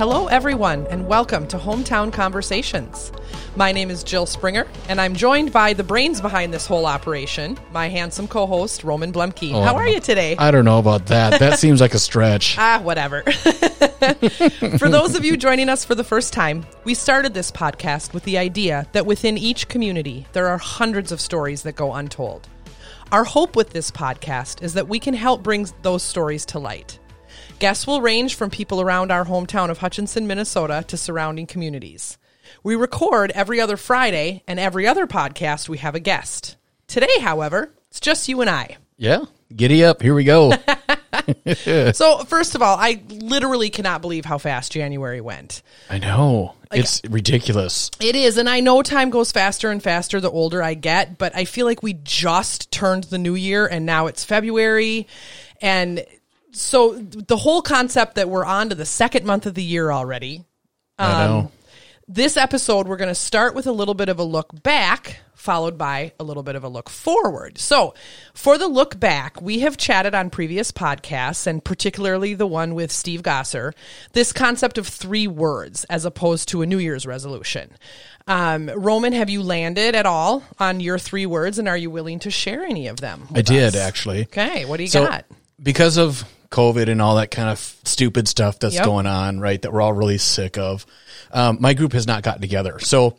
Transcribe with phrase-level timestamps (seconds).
[0.00, 3.12] Hello, everyone, and welcome to Hometown Conversations.
[3.54, 7.58] My name is Jill Springer, and I'm joined by the brains behind this whole operation,
[7.70, 9.52] my handsome co host, Roman Blemke.
[9.52, 10.36] Oh, How are you today?
[10.38, 11.38] I don't know about that.
[11.38, 12.56] That seems like a stretch.
[12.62, 13.20] Ah, whatever.
[14.78, 18.24] for those of you joining us for the first time, we started this podcast with
[18.24, 22.48] the idea that within each community, there are hundreds of stories that go untold.
[23.12, 26.99] Our hope with this podcast is that we can help bring those stories to light.
[27.60, 32.16] Guests will range from people around our hometown of Hutchinson, Minnesota to surrounding communities.
[32.62, 36.56] We record every other Friday, and every other podcast we have a guest.
[36.86, 38.78] Today, however, it's just you and I.
[38.96, 39.26] Yeah.
[39.54, 40.00] Giddy up.
[40.00, 40.54] Here we go.
[41.92, 45.62] So, first of all, I literally cannot believe how fast January went.
[45.90, 46.54] I know.
[46.72, 47.90] it's ridiculous.
[48.00, 51.36] It is, and I know time goes faster and faster the older I get, but
[51.36, 55.06] I feel like we just turned the new year and now it's February.
[55.60, 56.04] And
[56.52, 60.44] so the whole concept that we're on to the second month of the year already.
[60.98, 61.52] I Um, know.
[62.12, 65.78] This episode, we're going to start with a little bit of a look back, followed
[65.78, 67.56] by a little bit of a look forward.
[67.56, 67.94] So,
[68.34, 72.90] for the look back, we have chatted on previous podcasts, and particularly the one with
[72.90, 73.74] Steve Gosser,
[74.12, 77.70] this concept of three words as opposed to a New Year's resolution.
[78.26, 82.18] Um, Roman, have you landed at all on your three words, and are you willing
[82.20, 83.28] to share any of them?
[83.32, 83.80] I did us?
[83.80, 84.22] actually.
[84.22, 85.26] Okay, what do you So, got?
[85.62, 88.84] because of COVID and all that kind of stupid stuff that's Yep.
[88.84, 89.60] going on, right?
[89.62, 90.84] That we're all really sick of.
[91.30, 92.78] Um, my group has not gotten together.
[92.80, 93.16] So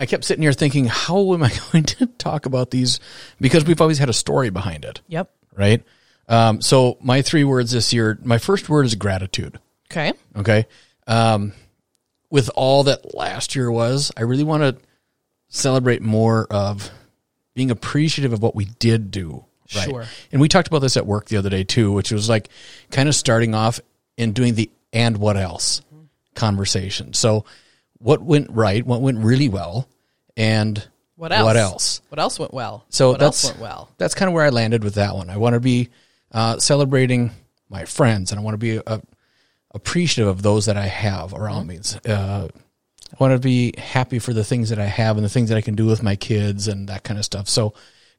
[0.00, 3.00] I kept sitting here thinking, how am I going to talk about these?
[3.40, 5.30] Because we've always had a story behind it, Yep.
[5.54, 5.82] right?
[6.28, 9.58] Um, so my three words this year, my first word is gratitude.
[9.90, 10.12] Okay.
[10.34, 10.66] Okay.
[11.06, 11.52] Um,
[12.30, 14.76] with all that last year was, I really want to
[15.48, 16.90] celebrate more of
[17.54, 19.44] being appreciative of what we did do.
[19.74, 19.88] Right.
[19.88, 20.04] Sure.
[20.32, 22.48] And we talked about this at work the other day too, which was like
[22.90, 23.80] kind of starting off
[24.18, 25.80] and doing the and what else
[26.34, 27.14] conversation.
[27.14, 27.44] So
[27.98, 29.88] what went right, what went really well,
[30.36, 31.44] and What else?
[31.44, 32.02] What else?
[32.08, 32.84] What else went well?
[32.90, 33.88] So what that's else went well?
[33.98, 35.30] That's kind of where I landed with that one.
[35.30, 35.88] I want to be
[36.32, 37.30] uh, celebrating
[37.70, 38.98] my friends, and I want to be uh,
[39.72, 41.80] appreciative of those that I have around me.
[42.06, 42.48] Uh,
[43.12, 45.56] I want to be happy for the things that I have and the things that
[45.56, 47.48] I can do with my kids and that kind of stuff.
[47.48, 47.74] So,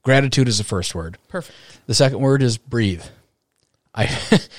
[0.05, 1.17] gratitude is the first word.
[1.27, 1.57] Perfect.
[1.87, 3.03] The second word is breathe.
[3.93, 4.07] I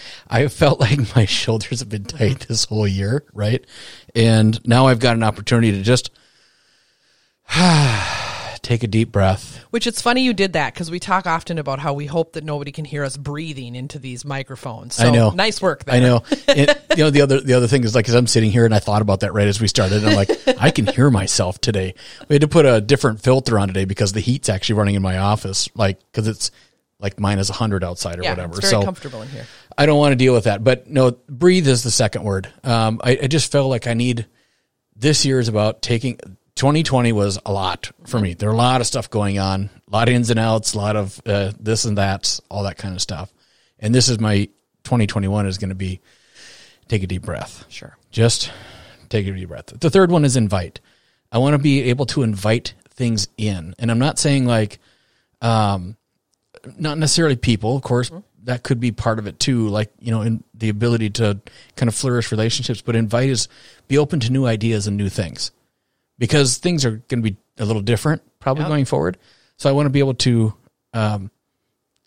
[0.29, 3.65] I felt like my shoulders have been tight this whole year, right?
[4.15, 6.11] And now I've got an opportunity to just
[8.66, 9.65] take a deep breath.
[9.71, 12.43] Which it's funny you did that because we talk often about how we hope that
[12.43, 14.97] nobody can hear us breathing into these microphones.
[14.97, 15.31] So I know.
[15.31, 15.94] Nice work there.
[15.94, 16.25] I know.
[16.49, 18.75] And, you know the other the other thing is like as I'm sitting here and
[18.75, 19.99] I thought about that right as we started.
[19.99, 21.94] And I'm like, I can hear myself today.
[22.28, 25.03] We had to put a different filter on today because the heat's actually running in
[25.03, 26.50] my office, like because it's
[26.99, 28.59] like minus 100 outside or Yeah, whatever.
[28.59, 29.47] it's very so comfortable in here.
[29.78, 30.65] I don't want to deal with that.
[30.65, 32.49] But no, breathe is the second word.
[32.65, 34.26] Um, I, I just felt like I need
[34.97, 36.19] this year is about taking
[36.56, 38.33] 2020 was a lot for me.
[38.33, 40.78] There are a lot of stuff going on, a lot of ins and outs, a
[40.78, 43.33] lot of uh, this and that, all that kind of stuff.
[43.78, 44.49] And this is my
[44.84, 46.00] 2021 is going to be
[46.89, 47.67] take a deep breath.
[47.69, 47.97] Sure.
[48.11, 48.50] Just
[49.11, 49.67] take a deep breath.
[49.67, 50.81] The third one is invite.
[51.31, 53.75] I want to be able to invite things in.
[53.78, 54.78] And I'm not saying like,
[55.43, 55.97] um,
[56.78, 58.11] not necessarily people, of course,
[58.44, 59.69] that could be part of it too.
[59.69, 61.38] Like, you know, in the ability to
[61.75, 63.49] kind of flourish relationships, but invite is
[63.88, 65.50] be open to new ideas and new things
[66.19, 68.69] because things are going to be a little different probably Yep.
[68.71, 69.19] going forward.
[69.56, 70.54] So I want to be able to,
[70.93, 71.31] um,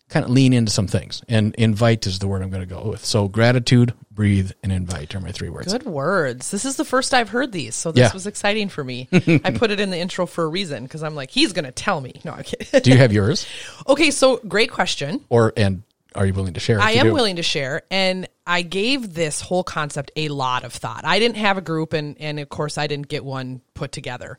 [0.08, 2.82] kind of lean into some things and invite is the word I'm going to go
[2.90, 3.04] with.
[3.04, 5.72] So gratitude, breathe, and invite are my three words.
[5.72, 6.50] Good words.
[6.50, 8.12] This is the first I've heard these, so this Yeah.
[8.12, 9.06] was exciting for me.
[9.12, 11.70] I put it in the intro for a reason because I'm like, he's going to
[11.70, 12.14] tell me.
[12.24, 12.80] No, I'm kidding.
[12.80, 13.46] Do you have yours
[13.88, 15.24] okay, so great question.
[15.28, 15.84] or, and
[16.14, 16.80] are you willing to share?
[16.80, 17.14] I am do?
[17.14, 21.04] willing to share, and I gave this whole concept a lot of thought.
[21.04, 24.38] I didn't have a group, and and of course, I didn't get one put together,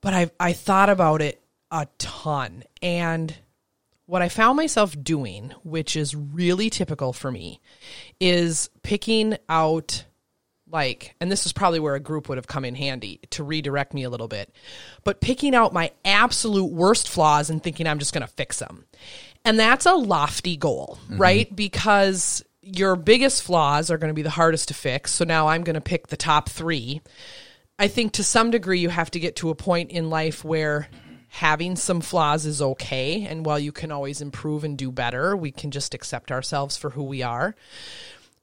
[0.00, 3.34] but I I thought about it a ton, and
[4.06, 7.60] what I found myself doing, which is really typical for me,
[8.20, 10.04] is picking out
[10.72, 13.92] like, and this is probably where a group would have come in handy to redirect
[13.92, 14.50] me a little bit,
[15.04, 18.86] but picking out my absolute worst flaws and thinking I'm just going to fix them.
[19.44, 21.18] And that's a lofty goal, mm-hmm.
[21.18, 21.54] right?
[21.54, 25.12] Because your biggest flaws are going to be the hardest to fix.
[25.12, 27.00] So now I'm going to pick the top three.
[27.78, 30.88] I think to some degree you have to get to a point in life where
[31.28, 33.24] having some flaws is okay.
[33.24, 36.90] And while you can always improve and do better, we can just accept ourselves for
[36.90, 37.56] who we are.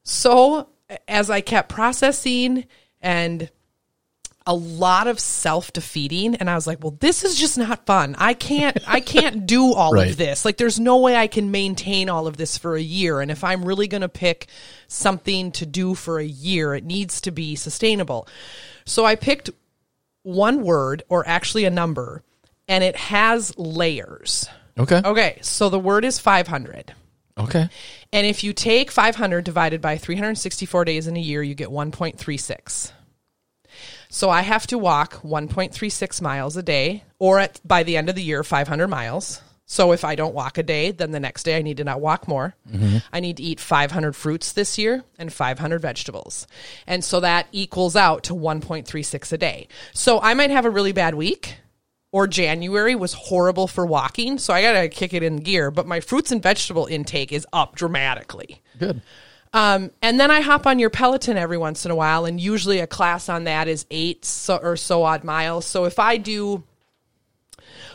[0.04, 0.68] So
[1.08, 2.66] as I kept processing
[3.00, 3.50] and
[4.50, 8.16] a lot of self-defeating and I was like, well, this is just not fun.
[8.18, 10.10] I can't I can't do all Right.
[10.10, 10.44] of this.
[10.44, 13.44] Like there's no way I can maintain all of this for a year and if
[13.44, 14.48] I'm really going to pick
[14.88, 18.28] something to do for a year, it needs to be sustainable.
[18.86, 19.52] So I picked
[20.24, 22.24] one word or actually a number
[22.68, 24.48] and it has layers.
[24.80, 25.02] Okay.
[25.06, 26.96] Okay, so the word is 500.
[27.38, 27.70] Okay.
[28.12, 32.92] And if you take 500 divided by 364 days in a year, you get 1.36.
[34.10, 38.16] So I have to walk 1.36 miles a day, or at, by the end of
[38.16, 39.42] the year, 500 miles.
[39.66, 42.02] So if I don't walk a day, then the next day I need to not
[42.02, 42.56] walk more.
[42.68, 42.98] Mm-hmm.
[43.14, 46.48] I need to eat 500 fruits this year and 500 vegetables.
[46.88, 49.68] And so that equals out to 1.36 a day.
[49.94, 51.58] So I might have a really bad week
[52.12, 55.86] or January was horrible for walking, so I got to kick it in gear, but
[55.86, 58.62] my fruits and vegetable intake is up dramatically.
[58.80, 59.02] Good.
[59.54, 62.80] Um, and then I hop on your Peloton every once in a while, and usually
[62.80, 65.66] a class on that is eight so, or so odd miles.
[65.66, 66.64] So if I do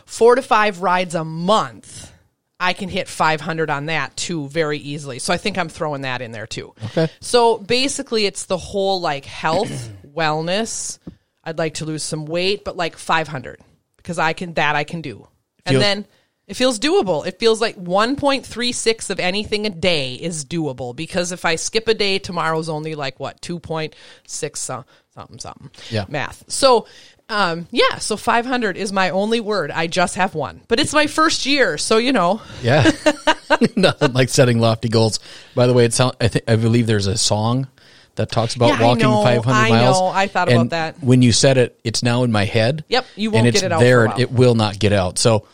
[0.05, 2.13] four to five rides a month,
[2.59, 5.19] I can hit 500 on that too very easily.
[5.19, 6.75] So I think I'm throwing that in there too.
[6.87, 7.09] Okay.
[7.21, 10.99] So basically, it's the whole like health, wellness.
[11.45, 13.61] I'd like to lose some weight, but like 500
[13.97, 15.29] because I can that I can do.
[15.67, 16.07] And then
[16.47, 17.27] it feels doable.
[17.27, 21.95] It feels like 1.36 of anything a day is doable because if I skip a
[21.95, 25.71] day, tomorrow's only like what 2.6 something something.
[25.91, 26.05] Yeah.
[26.09, 26.45] Math.
[26.49, 26.87] So
[27.29, 29.71] um, yeah, so 500 is my only word.
[29.71, 32.43] I just have one, but it's my first year, so you know.
[32.63, 32.91] Yeah.
[33.77, 35.21] Nothing like setting lofty goals.
[35.55, 37.69] By the way, it sound, I think I believe there's a song
[38.17, 39.99] that talks about Yeah, I walking know, 500 I miles.
[39.99, 40.07] know.
[40.07, 41.03] I thought about that.
[41.03, 42.85] When you said it, it's now in my head.
[42.89, 44.13] Yep, you won't get it out there.
[44.19, 45.19] It will not get out.
[45.19, 45.47] So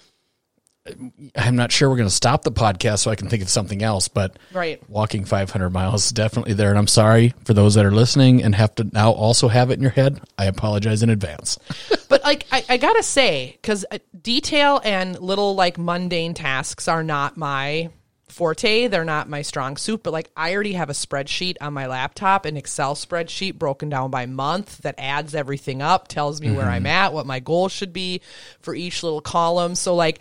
[1.36, 3.82] I'm not sure we're going to stop the podcast so I can think of something
[3.82, 4.82] else, but Right.
[4.88, 6.70] walking 500 miles is definitely there.
[6.70, 9.74] And I'm sorry for those that are listening and have to now also have it
[9.74, 10.20] in your head.
[10.38, 11.58] I apologize in advance.
[12.10, 17.04] But like I, I gotta say, because uh, detail and little like mundane tasks are
[17.04, 17.90] not my
[18.26, 18.88] forte.
[18.88, 20.02] They're not my strong suit.
[20.02, 24.10] But like I already have a spreadsheet on my laptop, an Excel spreadsheet broken down
[24.10, 26.86] by month that adds everything up, tells me where I'm mm-hmm.
[26.88, 28.22] at, what my goals should be
[28.60, 29.76] for each little column.
[29.76, 30.18] So like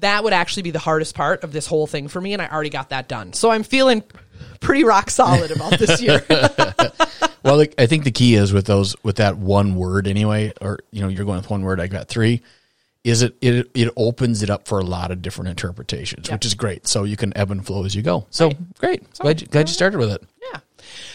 [0.00, 2.48] that would actually be the hardest part of this whole thing for me, and I
[2.48, 3.32] already got that done.
[3.32, 4.02] So I'm feeling
[4.60, 6.24] pretty rock solid about this year.
[7.44, 10.78] Well, like, I think the key is with those with that one word anyway, or
[10.90, 11.78] you know, you're going with one word.
[11.78, 12.40] I got three.
[13.04, 16.54] Is it it it opens it up for a lot of different interpretations, which is
[16.54, 16.86] great.
[16.86, 18.26] So you can ebb and flow as you go.
[18.30, 19.12] So great.
[19.18, 20.22] glad you, glad you started with it.
[20.50, 20.60] Yeah.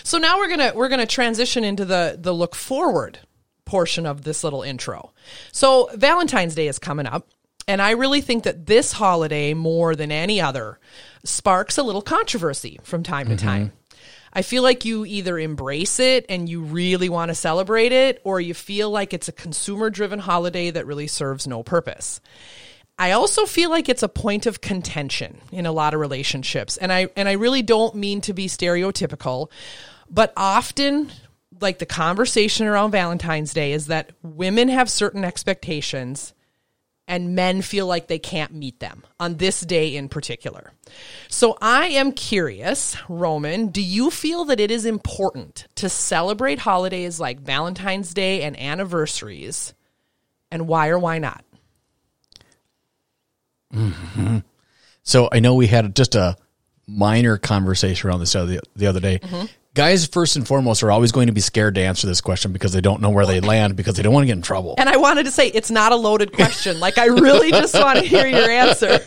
[0.04, 3.18] So now we're gonna we're gonna transition into the the look forward
[3.66, 5.12] portion of this little intro.
[5.52, 7.28] So Valentine's Day is coming up,
[7.70, 10.80] and I really think that this holiday more than any other
[11.24, 13.48] sparks a little controversy from time to mm-hmm.
[13.48, 13.74] time.
[14.34, 18.42] I feel like you either embrace it and you really want to celebrate it, or
[18.42, 22.22] you feel like it's a consumer driven holiday that really serves no purpose.
[22.98, 26.76] I also feel like it's a point of contention in a lot of relationships.
[26.76, 29.52] And I and I really don't mean to be stereotypical,
[30.10, 31.12] but often
[31.62, 36.34] like the conversation around Valentine's Day is that women have certain expectations
[37.10, 40.72] and men feel like they can't meet them on this day in particular.
[41.28, 47.20] So I am curious, Roman, do you feel that it is important to celebrate holidays
[47.20, 49.74] like Valentine's Day and anniversaries?
[50.52, 51.44] And why or why not?
[53.74, 54.38] Mm-hmm.
[55.04, 56.38] So I know we had just a
[56.88, 59.20] minor conversation around this the other, the other day.
[59.20, 59.46] Mm-hmm.
[59.76, 62.74] Guys, first and foremost, are always going to be scared to answer this question because
[62.74, 64.76] they don't know where they land because they don't want to get in trouble.
[64.78, 66.80] And I wanted to say it's not a loaded question.
[66.80, 69.00] Like I really just want to hear your answer.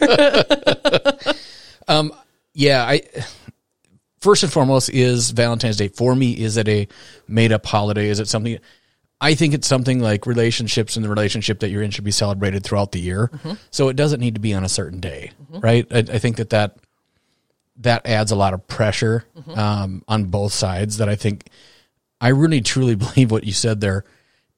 [1.88, 2.12] um,
[2.54, 3.02] Yeah, I
[4.21, 6.33] first and foremost is Valentine's Day for me.
[6.33, 6.87] Is it a
[7.26, 8.09] made up holiday?
[8.09, 8.59] Is it something?
[9.21, 12.64] I think it's something like relationships and the relationship that you're in should be celebrated
[12.64, 13.31] throughout the year.
[13.71, 15.87] So it doesn't need to be on a certain day, right?
[15.92, 16.76] I, I think that that
[17.76, 19.25] that adds a lot of pressure
[19.55, 20.99] um, on both sides.
[20.99, 21.49] That I think
[22.21, 24.05] I really truly believe what you said there.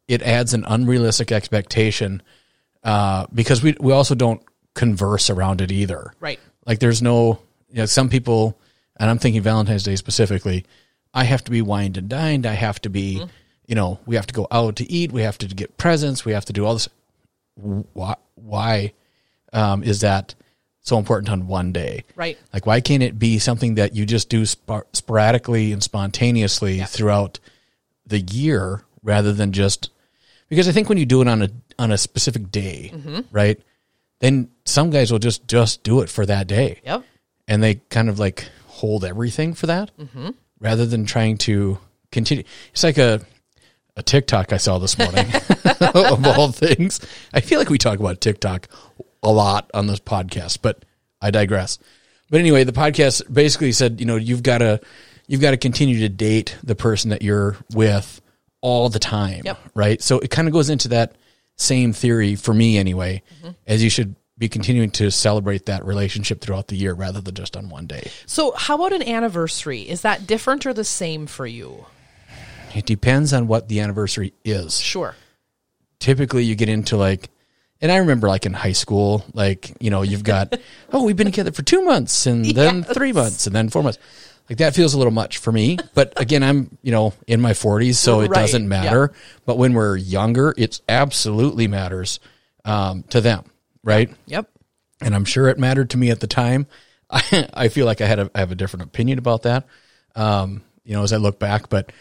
[0.06, 2.22] It adds an unrealistic expectation
[2.82, 4.42] uh, because we we also don't
[4.74, 6.12] converse around it either.
[6.20, 6.38] Right.
[6.66, 8.58] Like there's no, you know, some people,
[8.98, 10.64] and I'm thinking Valentine's Day specifically,
[11.12, 12.44] I have to be wined and dined.
[12.44, 13.24] I have to be,
[13.66, 15.12] you know, we have to go out to eat.
[15.12, 16.24] We have to get presents.
[16.24, 16.88] We have to do all this.
[17.54, 18.92] Why, why
[19.52, 20.34] um, is that
[20.84, 22.04] so important on one day?
[22.14, 22.38] Right.
[22.52, 27.40] Like, why can't it be something that you just do spor- sporadically and spontaneously throughout
[28.06, 29.90] the year rather than just
[30.48, 33.20] because I think when you do it on a on a specific day, mm-hmm.
[33.32, 33.58] right?
[34.20, 37.02] Then some guys will just just do it for that day, Yep.
[37.48, 40.30] and they kind of like hold everything for that, mm-hmm.
[40.60, 41.78] rather than trying to
[42.12, 42.44] continue.
[42.72, 43.22] It's like a
[43.96, 45.26] a TikTok I saw this morning
[45.80, 47.00] of all things.
[47.32, 48.68] I feel like we talk about TikTok
[49.24, 50.84] a lot on this podcast, but
[51.20, 51.78] I digress.
[52.30, 54.80] But anyway, the podcast basically said, you know, you've got to
[55.26, 58.20] you've got to continue to date the person that you're with
[58.60, 59.58] all the time, Yep.
[59.74, 60.02] right?
[60.02, 61.16] So it kind of goes into that
[61.56, 63.52] same theory for me anyway, mm-hmm.
[63.66, 67.56] as you should be continuing to celebrate that relationship throughout the year rather than just
[67.56, 68.10] on one day.
[68.26, 69.82] So, how about an anniversary?
[69.82, 71.86] Is that different or the same for you?
[72.74, 74.80] It depends on what the anniversary is.
[74.80, 75.14] Sure.
[76.00, 77.30] typically you get into like
[77.84, 80.58] and I remember like in high school, like, you know, you've got,
[80.92, 82.94] oh, we've been together for two months and then Yes.
[82.94, 83.98] three months and then four months.
[84.48, 85.76] Like that feels a little much for me.
[85.92, 89.12] But again, I'm, you know, in my 40s, so it Right, doesn't matter.
[89.44, 92.20] But when we're younger, it absolutely matters
[92.64, 93.44] um, to them,
[93.82, 94.10] right?
[94.26, 94.48] Yep.
[95.02, 96.66] and I'm sure it mattered to me at the time.
[97.10, 99.66] I, I feel like I had a, I have a different opinion about that,
[100.16, 101.68] um, you know, as I look back.
[101.68, 101.92] But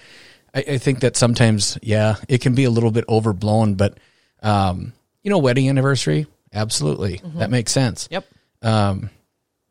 [0.55, 3.75] I, I think that sometimes, yeah, it can be a little bit overblown.
[3.75, 3.97] But
[4.41, 4.93] um,
[5.23, 8.07] you know, wedding anniversary, absolutely, that makes sense.
[8.11, 8.25] Yep.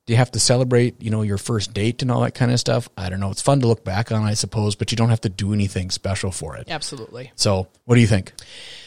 [0.05, 2.59] Do you have to celebrate, you know, your first date and all that kind of
[2.59, 2.89] stuff?
[2.99, 3.31] I don't know.
[3.31, 5.91] It's fun to look back on, I suppose, but you don't have to do anything
[5.91, 6.65] special for it.
[6.69, 7.31] Absolutely.
[7.37, 8.33] So, what do you think?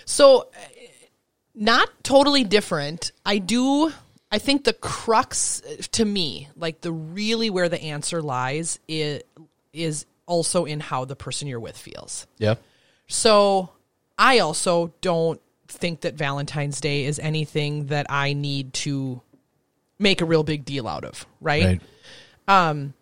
[0.04, 0.68] So, uh,
[1.54, 3.14] not totally different.
[3.26, 3.94] I do.
[4.30, 9.24] I think the crux uh, to me, like the really where the answer lies, is
[9.72, 12.28] is also in how the person you're with feels.
[12.40, 12.56] Yeah.
[13.08, 13.70] So,
[14.18, 19.22] I also don't think that Valentine's Day is anything that I need to
[20.00, 21.26] make a real big deal out of,
[22.48, 22.70] Right.
[22.70, 22.94] Um,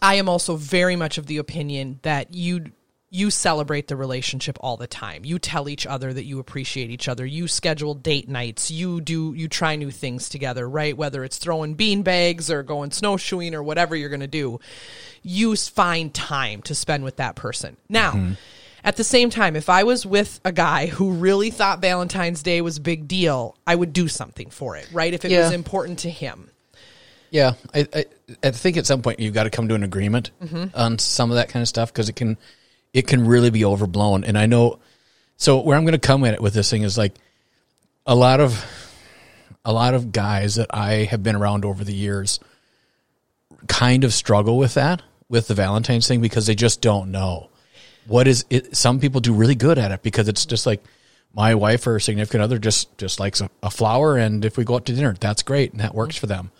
[0.00, 2.72] I am also very much of the opinion that you
[3.14, 5.22] you celebrate the relationship all the time.
[5.22, 7.26] You tell each other that you appreciate each other.
[7.26, 8.70] You schedule date nights.
[8.70, 10.96] You do you try new things together, right?
[10.96, 14.60] Whether it's throwing bean bags or going snowshoeing or whatever you're going to do.
[15.22, 17.76] You find time to spend with that person.
[17.88, 18.32] Now, mm-hmm.
[18.84, 22.60] At the same time, if I was with a guy who really thought Valentine's Day
[22.60, 25.12] was a big deal, I would do something for it, right?
[25.12, 26.50] If it was important to him.
[27.30, 28.04] Yeah, I, I
[28.42, 30.66] I think at some point you've got to come to an agreement mm-hmm.
[30.74, 32.36] on some of that kind of stuff because it can
[32.92, 34.24] it can really be overblown.
[34.24, 34.80] And I know,
[35.36, 37.14] so where I'm going to come at it with this thing is like
[38.04, 38.64] a lot of
[39.64, 42.40] a lot of guys that I have been around over the years
[43.68, 47.48] kind of struggle with that with the Valentine's thing because they just don't know
[48.06, 48.76] what is it.
[48.76, 50.82] Some people do really good at it because it's just like
[51.34, 54.76] my wife or significant other just just likes a, a flower, and if we go
[54.76, 56.50] out to dinner, that's great and that works for them.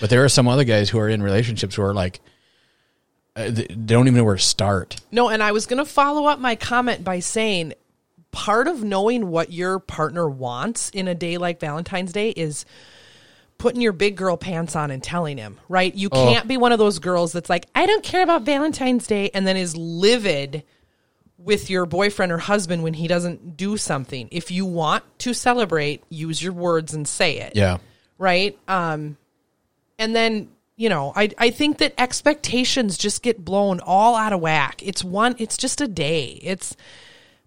[0.00, 2.20] But there are some other guys who are in relationships who are like,
[3.34, 4.96] uh, they they don't even know where to start.
[5.12, 7.74] No, and I was going to follow up my comment by saying
[8.32, 12.66] part of knowing what your partner wants in a day like Valentine's Day is
[13.58, 15.94] putting your big girl pants on and telling him, right?
[15.94, 19.30] You can't be one of those girls that's like, I don't care about Valentine's Day
[19.32, 20.64] and then is livid
[21.38, 24.28] with your boyfriend or husband when he doesn't do something.
[24.30, 27.78] If you want to celebrate, use your words and say it Yeah,
[28.18, 28.58] right?
[28.68, 29.16] Um,
[29.98, 34.40] and then you know, I I think that expectations just get blown all out of
[34.40, 34.82] whack.
[34.82, 36.38] It's one, it's just a day.
[36.42, 36.76] It's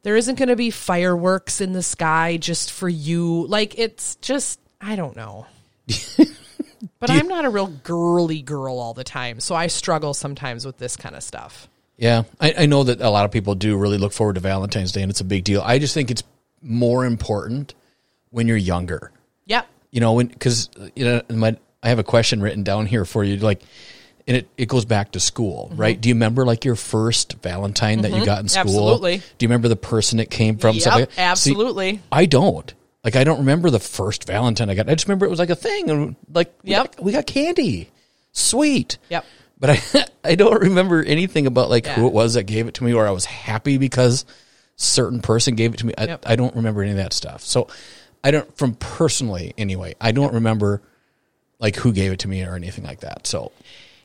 [0.02, 3.46] there isn't going to be fireworks in the sky just for you.
[3.48, 5.46] Like it's just I don't know.
[7.00, 10.78] but I'm not a real girly girl all the time, so I struggle sometimes with
[10.78, 11.68] this kind of stuff.
[12.00, 12.24] Yeah.
[12.40, 15.02] I, I know that a lot of people do really look forward to Valentine's Day,
[15.02, 15.62] and it's a big deal.
[15.62, 16.24] I just think it's
[16.62, 17.74] more important
[18.32, 19.12] when you're younger.
[19.46, 19.68] Yep.
[19.92, 23.24] you know when because you know my i have a question written down here for
[23.24, 23.62] you like
[24.28, 25.82] and it, it goes back to school mm-hmm.
[25.82, 28.26] right do you remember like your first valentine that you mm-hmm.
[28.26, 29.18] got in school Absolutely.
[29.18, 31.14] do you remember the person it came from Yep, like that?
[31.14, 32.00] See, absolutely.
[32.12, 32.72] i don't
[33.04, 35.50] like i don't remember the first valentine i got i just remember it was like
[35.50, 36.96] a thing and like we, Yep.
[36.98, 37.90] got, we got candy
[38.34, 39.26] sweet Yep.
[39.60, 42.84] But i i don't remember anything about like who it was that gave it to
[42.84, 44.26] me or i was happy because
[44.76, 46.24] certain person gave it to me I, Yep.
[46.26, 47.68] I don't remember any of that stuff so
[48.24, 50.82] i don't from personally anyway i don't remember
[51.60, 53.52] like who gave it to me or anything like that so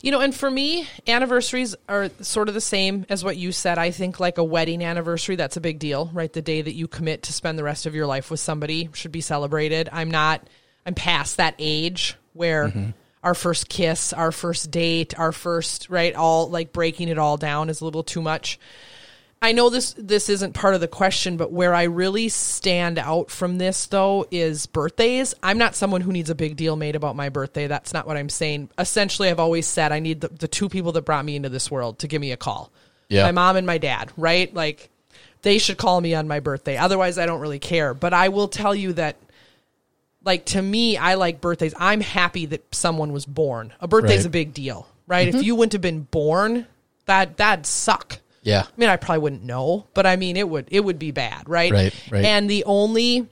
[0.05, 3.79] You know, and for me, anniversaries are sort of the same as what you said.
[3.79, 6.31] I think like a wedding anniversary, that's a big deal, right?
[6.31, 9.13] The day that you commit to spend the rest of your life with somebody should
[9.13, 9.89] be celebrated.
[9.91, 10.47] I'm not,
[10.85, 12.91] I'm past that age where mm-hmm.
[13.25, 17.71] Our first kiss, our first date, our first, right, all like breaking it all down
[17.71, 18.61] is a little too much.
[19.41, 23.31] I know this this isn't part of the question, but where I really stand out
[23.31, 25.35] from this though is birthdays.
[25.43, 27.67] I'm not someone who needs a big deal made about my birthday.
[27.67, 28.71] That's not what I'm saying.
[28.79, 31.71] Essentially, I've always said I need the, the two people that brought me into this
[31.71, 32.71] world to give me a call.
[33.09, 33.25] Yeah.
[33.25, 34.53] My mom and my dad, right?
[34.55, 34.91] Like
[35.43, 36.77] they should call me on my birthday.
[36.77, 37.93] Otherwise, I don't really care.
[37.95, 39.17] But I will tell you that
[40.25, 41.75] like to me, I like birthdays.
[41.79, 43.73] I'm happy that someone was born.
[43.81, 44.27] A birthday's Right.
[44.27, 45.29] a big deal, right?
[45.29, 45.45] If mm-hmm.
[45.45, 46.67] you wouldn't have been born,
[47.07, 48.19] that that'd suck.
[48.43, 48.63] Yeah.
[48.67, 51.49] I mean, I probably wouldn't know, but I mean, it would it would be bad,
[51.49, 51.73] right?
[51.73, 52.25] Right, right.
[52.25, 53.29] And the only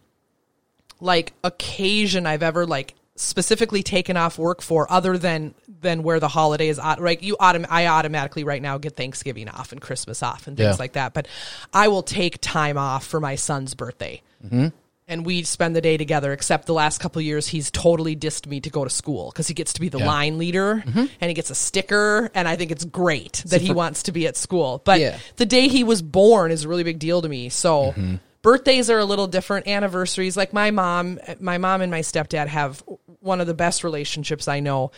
[1.00, 6.28] like occasion I've ever like specifically taken off work for, other than than where the
[6.28, 7.20] holiday is, au- right?
[7.22, 10.78] You autom- I automatically right now get Thanksgiving off and Christmas off and things Yeah.
[10.78, 11.26] like that, but
[11.75, 14.22] I will take time off for my son's birthday.
[14.44, 14.68] Mm-hmm.
[15.06, 15.12] Mm-hmm.
[15.12, 18.47] And we spend the day together, except the last couple of years, he's totally dissed
[18.47, 20.06] me to go to school because he gets to be the Yeah.
[20.06, 22.30] line leader and he gets a sticker.
[22.35, 24.80] And I think it's great that he for- wants to be at school.
[24.85, 25.18] But Yeah.
[25.37, 27.49] the day he was born is a really big deal to me.
[27.49, 28.14] So Mm-hmm.
[28.42, 29.66] birthdays are a little different.
[29.66, 32.82] Anniversaries, like my mom, my mom and my stepdad have
[33.23, 34.91] one of the best relationships I know.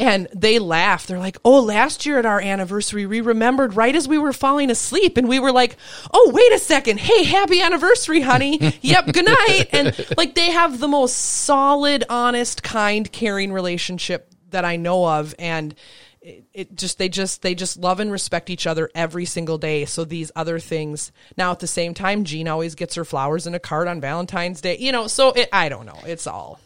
[0.00, 1.06] And they laugh.
[1.06, 4.70] They're like, "Oh, last year at our anniversary, we remembered right as we were falling
[4.70, 5.76] asleep, and we were like,
[6.12, 7.00] "Oh, wait a second!
[7.00, 8.74] Hey, happy anniversary, honey!
[8.80, 14.64] yep, good night." And like, they have the most solid, honest, kind, caring relationship that
[14.64, 15.74] I know of, and
[16.20, 19.84] it, it just they just they just love and respect each other every single day
[19.84, 23.54] so these other things now at the same time jean always gets her flowers in
[23.54, 26.58] a card on valentine's day you know so it, i don't know it's all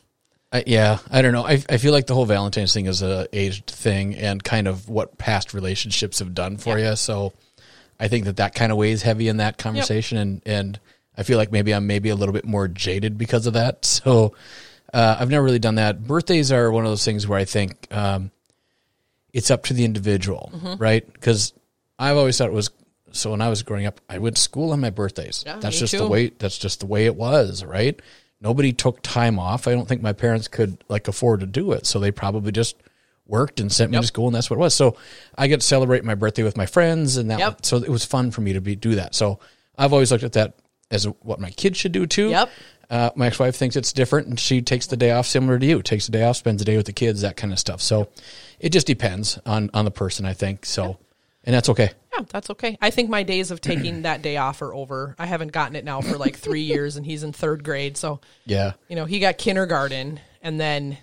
[0.53, 1.47] I, yeah, I don't know.
[1.47, 4.89] I, I feel like the whole Valentine's thing is a aged thing and kind of
[4.89, 6.95] what past relationships have done for you.
[6.97, 7.33] So
[7.99, 10.81] I think that that kind of weighs heavy in that conversation, and and
[11.17, 13.85] I feel like maybe I'm maybe a little bit more jaded because of that.
[14.05, 14.35] So
[14.93, 16.07] uh, I've never really done that.
[16.07, 18.31] Birthdays are one of those things where I think um,
[19.33, 20.83] it's up to the individual, Mm-hmm.
[20.83, 21.11] right?
[21.15, 21.55] Because
[21.99, 22.71] I've always thought it was.
[23.13, 25.45] So when I was growing up, I went to school on my birthdays.
[25.47, 26.29] Yeah, that's just the way.
[26.39, 27.99] That's just the way it was, right?
[28.43, 29.69] Nobody took time off.
[29.69, 32.77] I don't think my parents could like afford to do it, so they probably just
[33.27, 34.03] worked and sent me Yep.
[34.03, 34.75] to school, and that's what it was.
[34.75, 34.97] So
[35.39, 37.39] I get to celebrate my birthday with my friends, and that.
[37.39, 37.65] Yep.
[37.65, 39.15] So it was fun for me to be do that.
[39.15, 39.39] So
[39.79, 40.55] I've always looked at that
[40.91, 42.31] as what my kids should do too.
[42.31, 42.51] Yep.
[42.91, 45.81] Uh, my ex-wife thinks it's different, and she takes the day off similar to you.
[45.81, 47.81] Takes the day off, spends the day with the kids, that kind of stuff.
[47.81, 48.09] So
[48.61, 50.67] it just depends on on the person, I think.
[50.67, 50.99] So,
[51.45, 51.91] and that's okay.
[52.15, 55.27] yeah that's okay i think my days of taking that day off are over i
[55.27, 58.73] haven't gotten it now for like three years and he's in third grade so Yeah,
[58.89, 60.99] you know he got kindergarten and then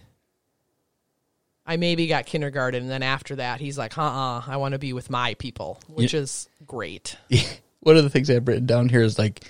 [1.65, 4.93] i maybe got kindergarten and then after that he's like uh-uh i want to be
[4.93, 7.17] with my people which is great
[7.81, 9.43] one of the things I have written down here is like,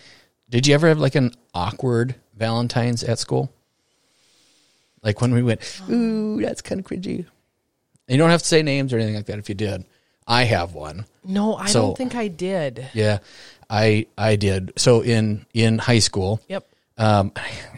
[0.50, 3.52] did you ever have like an awkward Valentine's at school?
[5.02, 7.26] Like when we went, ooh, that's kind of cringy.
[8.08, 9.86] And you don't have to say names or anything like that if you did.
[10.28, 11.06] I have one.
[11.24, 13.20] no i So- don't think i did Yeah,
[13.70, 14.74] I I did.
[14.78, 16.66] So in in high school, yep
[16.98, 17.32] um,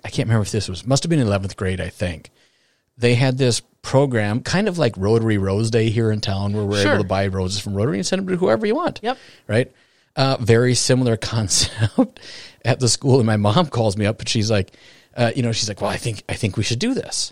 [0.04, 1.80] I can't remember if this was must have been eleventh grade.
[1.82, 2.32] I think
[2.98, 6.82] they had this program, kind of like Rotary Rose Day here in town, where we're
[6.82, 6.94] Sure.
[6.94, 9.00] able to buy roses from Rotary and send them to whoever you want.
[9.04, 9.18] Yep.
[9.48, 9.72] Right.
[10.16, 12.20] Uh, very similar concept
[12.66, 14.72] at the school, and my mom calls me up, and she's like,
[15.16, 17.32] uh, you know, she's like, well, I think I think we should do this,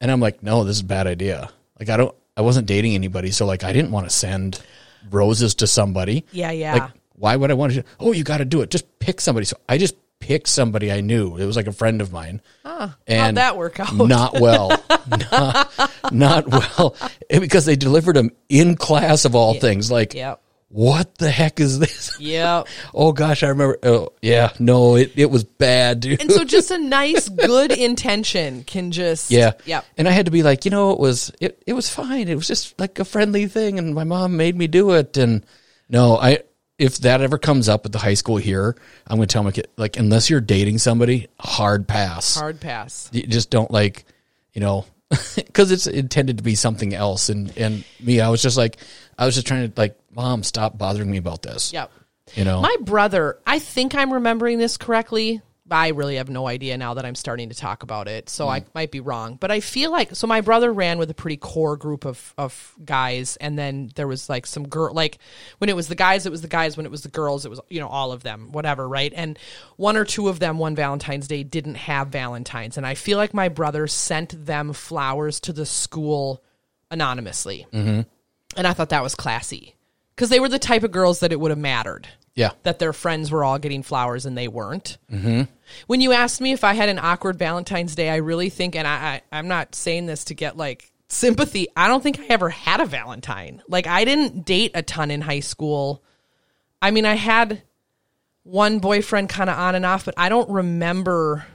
[0.00, 1.50] and I'm like, no, this is a bad idea.
[1.78, 4.62] Like, I don't, I wasn't dating anybody, so like, I didn't want to send
[5.10, 6.24] roses to somebody.
[6.32, 6.72] Yeah, yeah.
[6.72, 7.84] Like, why would I want to?
[7.98, 8.70] Oh, you got to do it.
[8.70, 9.44] Just pick somebody.
[9.44, 11.36] So I just picked somebody I knew.
[11.36, 12.40] It was like a friend of mine.
[12.64, 14.70] how'd and that work out Not well.
[15.30, 16.96] not, not well.
[17.28, 19.90] Because they delivered them in class of all things.
[19.90, 20.40] Like, yep
[20.72, 22.16] what the heck is this?
[22.20, 22.62] Yeah.
[22.94, 23.78] Oh gosh, I remember.
[23.82, 26.20] Oh yeah, no, it, it was bad, dude.
[26.20, 29.52] and so just a nice good intention can just Yeah.
[29.64, 29.80] yeah.
[29.98, 32.28] And I had to be like, you know, it was it, it was fine.
[32.28, 35.44] It was just like a friendly thing and my mom made me do it and
[35.88, 36.40] no, I
[36.78, 39.50] if that ever comes up at the high school here, I'm going to tell my
[39.50, 42.36] kid like unless you're dating somebody, hard pass.
[42.36, 44.04] hard pass You just don't like,
[44.52, 44.86] you know,
[45.52, 48.76] cuz it's intended to be something else and and me I was just like
[49.18, 51.72] I was just trying to like mom stop bothering me about this.
[51.72, 51.90] yep
[52.34, 52.60] You know.
[52.60, 55.42] My brother, I think I'm remembering this correctly.
[55.70, 58.64] I really have no idea now that I'm starting to talk about it, so I
[58.74, 59.36] might be wrong.
[59.36, 62.74] But I feel like so my brother ran with a pretty core group of of
[62.84, 64.92] guys, and then there was like some girl.
[64.92, 65.18] Like
[65.58, 66.76] when it was the guys, it was the guys.
[66.76, 69.12] When it was the girls, it was you know all of them, whatever, right?
[69.14, 69.38] And
[69.76, 73.32] one or two of them one Valentine's Day didn't have Valentines, and I feel like
[73.32, 76.42] my brother sent them flowers to the school
[76.90, 78.00] anonymously, mm-hmm.
[78.56, 79.76] and I thought that was classy
[80.20, 82.50] because they were the type of girls that it would have mattered yeah.
[82.64, 84.98] that their friends were all getting flowers and they weren't.
[85.10, 85.44] Mm-hmm.
[85.86, 88.86] When you asked me if I had an awkward Valentine's Day, I really think, and
[88.86, 91.68] I, I, I'm not saying this to get like sympathy.
[91.74, 93.62] I don't think I ever had a Valentine.
[93.66, 96.02] Like I didn't date a ton in high school.
[96.82, 97.62] I mean, I had
[98.42, 101.46] one boyfriend kind of on and off, but I don't remember.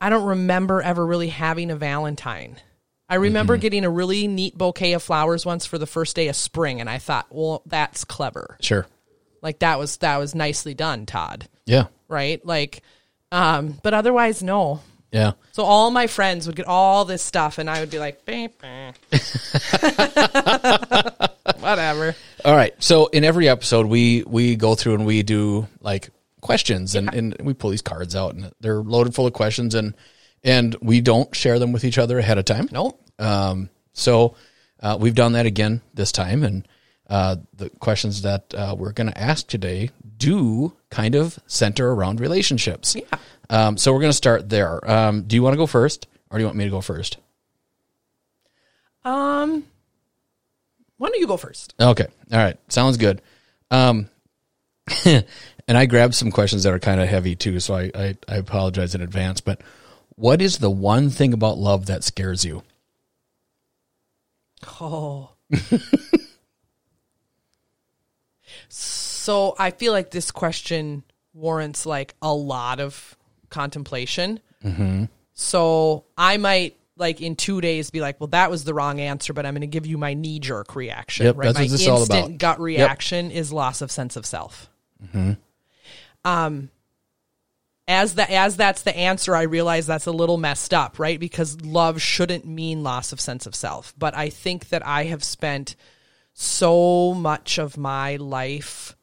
[0.00, 2.58] I don't remember ever really having a Valentine.
[3.08, 6.36] I remember getting a really neat bouquet of flowers once for the first day of
[6.36, 8.56] spring, and I thought, well, that's clever.
[8.60, 8.86] Sure.
[9.42, 11.48] Like that was that was nicely done, Todd.
[11.66, 11.86] Yeah.
[12.08, 12.44] Right?
[12.44, 12.82] Like
[13.30, 14.80] um but otherwise no.
[15.10, 15.32] Yeah.
[15.50, 18.48] So all my friends would get all this stuff and I would be like, "Bah,
[18.60, 18.92] bah."
[21.58, 22.14] whatever.
[22.44, 22.74] All right.
[22.82, 26.10] So in every episode, we we go through and we do like
[26.40, 29.94] questions, and, and we pull these cards out, and they're loaded full of questions, and
[30.44, 32.68] and we don't share them with each other ahead of time.
[32.72, 33.00] Nope.
[33.18, 34.36] Um, so
[34.80, 36.66] uh, we've done that again this time, and
[37.08, 42.20] uh, the questions that uh, we're going to ask today do kind of center around
[42.20, 42.96] relationships.
[42.96, 43.18] Yeah.
[43.50, 44.88] Um, so we're going to start there.
[44.90, 47.18] Um, do you want to go first, or do you want me to go first?
[49.04, 49.64] Um,
[50.96, 51.74] why don't you go first?
[51.80, 52.06] Okay.
[52.32, 52.56] All right.
[52.68, 53.20] Sounds good.
[53.70, 54.08] Um,
[55.04, 55.24] and
[55.68, 58.94] I grabbed some questions that are kind of heavy too, so I, I, I apologize
[58.94, 59.40] in advance.
[59.40, 59.60] But
[60.16, 62.62] what is the one thing about love that scares you?
[64.80, 65.30] Oh.
[68.68, 71.02] so I feel like this question
[71.34, 73.16] warrants like a lot of
[73.50, 74.40] contemplation.
[74.64, 75.04] Mm-hmm.
[75.32, 79.32] So I might like in two days be like, well, that was the wrong answer,
[79.32, 81.26] but I'm going to give you my knee jerk reaction.
[81.26, 81.44] Yep, right?
[81.46, 82.38] that's my what this is all instant about.
[82.38, 84.68] gut reaction is loss of sense of self.
[86.24, 86.70] Um,
[87.88, 91.18] as the as that's the answer, I realize that's a little messed up, right?
[91.18, 93.94] Because love shouldn't mean loss of sense of self.
[93.98, 95.74] But I think that I have spent
[96.32, 98.96] so much of my life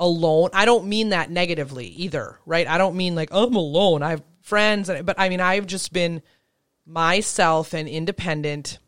[0.00, 0.50] alone.
[0.52, 2.66] I don't mean that negatively either, right?
[2.66, 4.02] I don't mean like I'm alone.
[4.02, 6.22] I have friends, but I mean I've just been
[6.86, 8.78] myself and independent.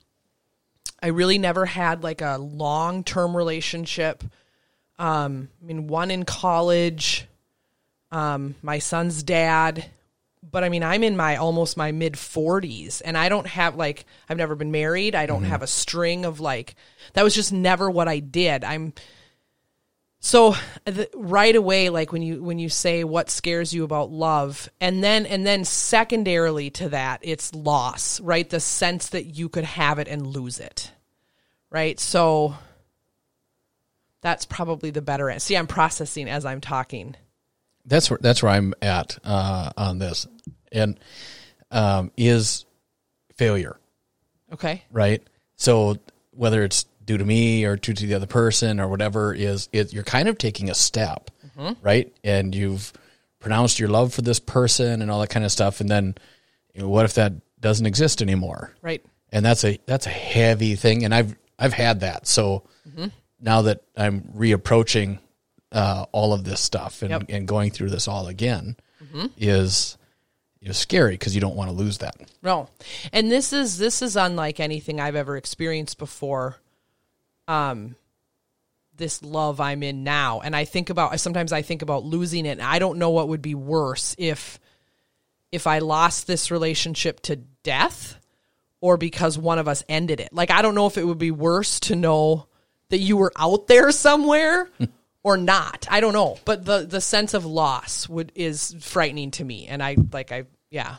[1.02, 4.24] I really never had like a long term relationship.
[4.98, 7.27] Um, I mean, one in college,
[8.10, 9.84] um, my son's dad,
[10.42, 14.06] but I mean, I'm in my almost my mid 40s and I don't have like,
[14.28, 15.14] I've never been married.
[15.14, 16.74] I don't have a string of like,
[17.14, 18.64] that was just never what I did.
[18.64, 18.92] I'm,
[20.20, 24.68] so the, right away like when you when you say what scares you about love
[24.80, 29.64] and then and then secondarily to that it's loss right the sense that you could
[29.64, 30.90] have it and lose it
[31.70, 32.54] right so
[34.20, 37.14] that's probably the better see i'm processing as i'm talking
[37.88, 40.26] That's where that's where I'm at uh, on this,
[40.70, 40.98] and
[41.70, 42.64] um, is
[43.36, 43.78] failure.
[44.52, 45.22] okay right?
[45.56, 45.96] So
[46.32, 49.92] whether it's due to me or due to the other person or whatever is it
[49.92, 51.30] you're kind of taking a step,
[51.82, 52.12] right?
[52.22, 52.92] And you've
[53.40, 56.14] pronounced your love for this person and all that kind of stuff, and then
[56.74, 58.74] you know, what if that doesn't exist anymore?
[58.82, 62.26] right And that's a that's a heavy thing, and I've I've had that.
[62.26, 62.64] So
[63.40, 65.18] now that I'm reapproaching
[65.72, 67.24] uh, all of this stuff and, Yep.
[67.28, 68.76] and going through this all again,
[69.36, 69.96] is
[70.60, 72.16] is scary because you don't want to lose that.
[72.42, 72.68] No.
[73.12, 76.56] And this is this is unlike anything I've ever experienced before.
[77.46, 77.94] Um
[78.96, 80.40] this love I'm in now.
[80.40, 83.28] And I think about sometimes I think about losing it and I don't know what
[83.28, 84.58] would be worse if
[85.52, 88.18] if I lost this relationship to death
[88.80, 90.32] or because one of us ended it.
[90.32, 92.46] Like I don't know if it would be worse to know
[92.90, 94.68] that you were out there somewhere
[95.22, 95.86] or not.
[95.90, 96.38] I don't know.
[96.44, 100.44] But the the sense of loss would is frightening to me and I like I
[100.70, 100.96] yeah.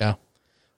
[0.00, 0.14] Yeah.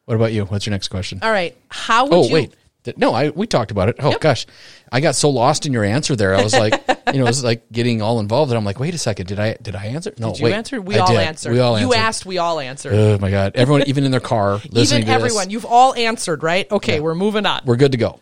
[0.06, 0.44] What about you?
[0.46, 1.20] What's your next question?
[1.22, 1.56] All right.
[1.68, 2.54] How would Oh you wait,
[2.96, 3.96] no, I we talked about it.
[3.98, 4.46] Oh gosh,
[4.90, 6.34] I got so lost in your answer there.
[6.34, 6.72] I was like,
[7.12, 9.38] you know, it was like getting all involved, and I'm like, wait a second, did
[9.38, 10.14] I did I answer?
[10.18, 10.80] No, Did you wait, answer?
[10.80, 11.16] We I all did.
[11.18, 11.52] answered.
[11.52, 11.98] We all You answered.
[11.98, 12.94] asked, we all answered.
[12.94, 16.42] Oh my god, everyone, even in their car, listening Even everyone, this, you've all answered,
[16.42, 16.70] right?
[16.72, 17.60] Okay, we're moving on.
[17.66, 18.18] we're good to go.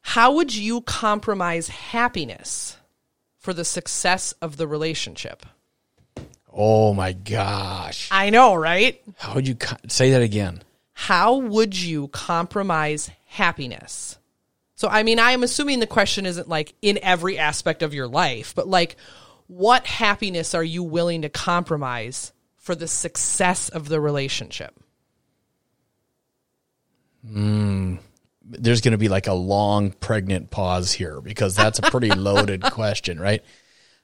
[0.00, 2.78] How would you compromise happiness
[3.40, 5.44] for the success of the relationship?
[6.52, 9.02] Oh my gosh, I know, right?
[9.18, 10.62] how would you co- say that again?
[10.92, 14.18] How would you compromise happiness?
[14.74, 18.06] So, I mean, I am assuming the question isn't like in every aspect of your
[18.06, 18.96] life, but like,
[19.46, 24.78] what happiness are you willing to compromise for the success of the relationship?
[27.26, 27.96] Hmm.
[28.52, 32.62] There's going to be like a long pregnant pause here because that's a pretty loaded
[32.62, 33.44] question, right?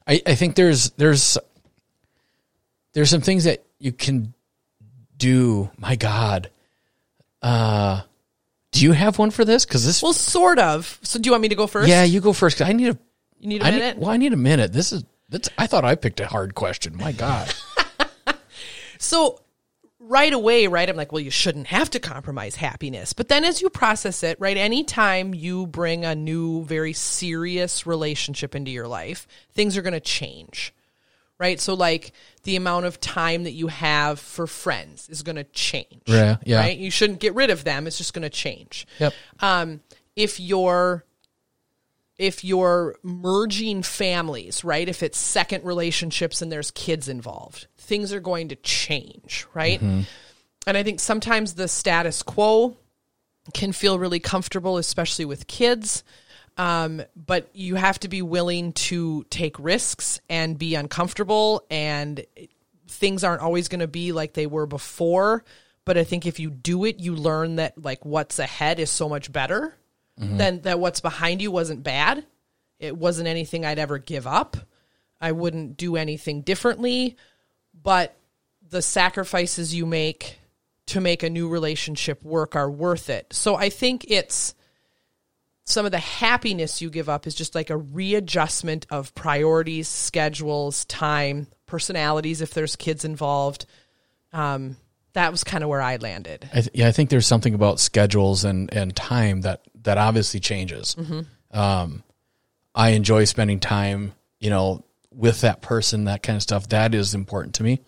[0.06, 1.37] I, I think there's there's
[2.92, 4.35] there's some things that you can
[5.16, 5.70] do.
[5.78, 6.50] My God,
[7.42, 8.02] uh,
[8.70, 9.64] do you have one for this?
[9.66, 10.98] Because this Well, sort of.
[11.02, 11.88] So, do you want me to go first?
[11.88, 12.62] Yeah, you go first.
[12.62, 12.98] I need a.
[13.40, 13.96] You need a I minute?
[13.96, 14.72] Need, well, I need a minute.
[14.72, 15.04] This is.
[15.28, 15.48] That's.
[15.59, 16.96] I thought I picked a hard question.
[16.96, 17.52] My God.
[18.98, 19.40] So
[20.09, 23.12] right away, right, I'm like, well, you shouldn't have to compromise happiness.
[23.12, 28.55] But then as you process it, right, anytime you bring a new, very serious relationship
[28.55, 30.73] into your life, things are going to change.
[31.38, 31.61] Right.
[31.61, 32.12] So, like,
[32.45, 36.03] the amount of time that you have for friends is going to change.
[36.07, 36.61] Yeah, yeah.
[36.61, 36.79] Right.
[36.79, 37.87] You shouldn't get rid of them.
[37.87, 38.87] It's just going to change.
[38.99, 39.12] Yep.
[39.40, 39.81] Um,
[40.14, 41.05] if you're
[42.18, 44.88] if you're merging families, right?
[44.88, 49.81] If it's second relationships and there's kids involved, things are going to change, right?
[50.66, 52.76] And I think sometimes the status quo
[53.55, 56.02] can feel really comfortable, especially with kids.
[56.57, 62.24] Um, but you have to be willing to take risks and be uncomfortable and
[62.88, 65.44] things aren't always going to be like they were before
[65.85, 69.09] but i think if you do it you learn that like what's ahead is so
[69.09, 69.74] much better
[70.18, 72.24] than that what's behind you wasn't bad.
[72.79, 74.57] It wasn't anything i'd ever give up.
[75.20, 77.16] I wouldn't do anything differently.
[77.83, 78.16] But
[78.68, 80.38] the sacrifices you make
[80.87, 83.33] to make a new relationship work are worth it.
[83.33, 84.55] So i think it's
[85.66, 90.85] some of the happiness you give up is just like a readjustment of priorities, schedules,
[90.85, 93.66] time, personalities if there's kids involved.
[94.33, 94.76] Um,
[95.14, 96.48] that was kind of where I landed.
[96.52, 100.38] I th- yeah, I think there's something about schedules and, and time that, that obviously
[100.40, 100.94] changes.
[101.51, 102.03] Um,
[102.75, 106.68] I enjoy spending time, you know, with that person, that kind of stuff.
[106.68, 107.81] That is important to me.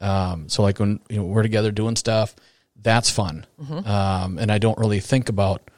[0.00, 2.36] Um, so like when you know, we're together doing stuff,
[2.80, 3.44] that's fun.
[3.68, 5.68] Um, and I don't really think about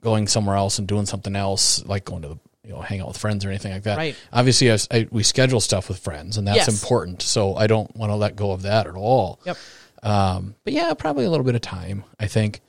[0.00, 3.08] going somewhere else and doing something else, like going to the, you know, hang out
[3.08, 3.98] with friends or anything like that.
[3.98, 4.16] Right.
[4.32, 6.68] Obviously, I, I, we schedule stuff with friends, and that's Yes.
[6.68, 7.20] important.
[7.20, 7.22] important.
[7.22, 9.40] So I don't want to let go of that at all.
[9.44, 9.56] Yep.
[10.02, 12.60] Um, but yeah, probably a little bit of time, I think.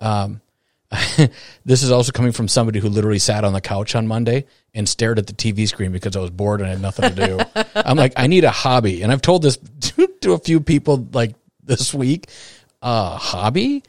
[0.00, 0.40] Um,
[1.64, 4.88] this is also coming from somebody who literally sat on the couch on Monday and
[4.88, 7.40] stared at the TV screen because I was bored and I had nothing to do.
[7.74, 9.02] I'm like, I need a hobby.
[9.02, 9.56] And I've told this
[10.20, 12.28] to a few people like this week,
[12.82, 13.82] uh, hobby?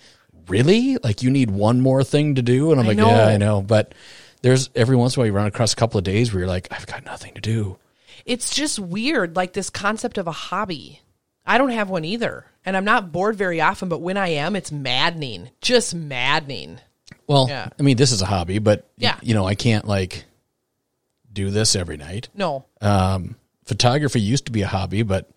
[0.48, 0.98] Really?
[0.98, 2.72] Like you need one more thing to do?
[2.72, 3.10] And I'm I like, know.
[3.10, 3.62] yeah, I know.
[3.62, 3.94] But
[4.42, 6.48] there's every once in a while you run across a couple of days where you're
[6.48, 7.78] like, I've got nothing to do.
[8.26, 11.02] It's just weird, like this concept of a hobby.
[11.46, 12.46] I don't have one either.
[12.66, 15.50] And I'm not bored very often, but when I am, it's maddening.
[15.60, 16.80] Just maddening.
[17.28, 17.70] Well, Yeah.
[17.80, 19.18] I mean, this is a hobby, but Yeah.
[19.22, 20.26] you know, I can't like
[21.32, 22.30] do this every night.
[22.36, 22.66] No.
[22.82, 25.30] Um, photography used to be a hobby, but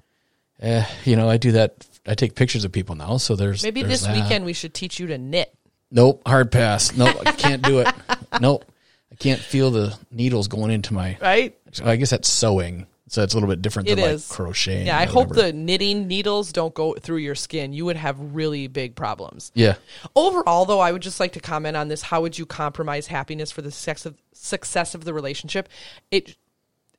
[0.60, 1.86] eh, you know, I do that.
[2.06, 4.14] I take pictures of people now, so there's Maybe there's this that.
[4.22, 5.52] weekend we should teach you to knit.
[5.90, 6.94] Nope, hard pass.
[6.96, 7.88] Nope, I can't do it.
[8.40, 8.64] Nope,
[9.10, 11.16] I can't feel the needles going into my.
[11.22, 11.56] Right?
[11.82, 14.28] I guess that's sewing, so it's a little bit different It than is.
[14.28, 14.86] like crocheting.
[14.86, 15.48] Yeah, I hope whatever.
[15.48, 17.72] the knitting needles don't go through your skin.
[17.72, 19.52] You would have really big problems.
[19.54, 19.76] Yeah,
[20.14, 22.02] Overall, though, I would just like to comment on this.
[22.02, 25.68] How would you compromise happiness for the sex of, success of the relationship?
[26.10, 26.36] It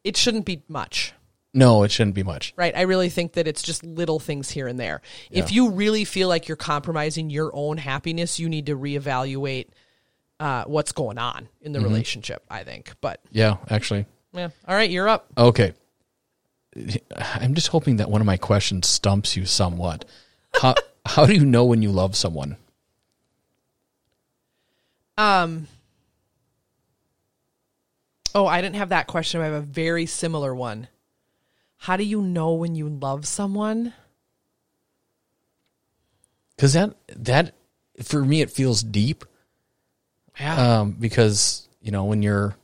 [0.03, 1.13] it shouldn't be much,
[1.53, 2.53] no, it shouldn't be much.
[2.55, 2.73] right?
[2.75, 5.01] I really think that it's just little things here and there.
[5.31, 9.67] If you really feel like you're compromising your own happiness, you need to reevaluate
[10.39, 12.43] uh, what's going on in the relationship.
[12.49, 14.49] I think, but Yeah, actually, yeah.
[14.67, 15.27] All right, you're up.
[15.37, 15.73] Okay.
[17.17, 20.05] I'm just hoping that one of my questions stumps you somewhat.
[20.61, 22.57] How how do you know when you love someone?
[25.17, 25.67] Um.
[28.35, 29.41] Oh, I didn't have that question.
[29.41, 30.87] I have a very similar one.
[31.77, 33.93] How do you know when you love someone?
[36.55, 37.55] Because that that
[38.03, 39.25] for me it feels deep.
[40.39, 40.79] Yeah.
[40.79, 42.55] Um, because you know when you're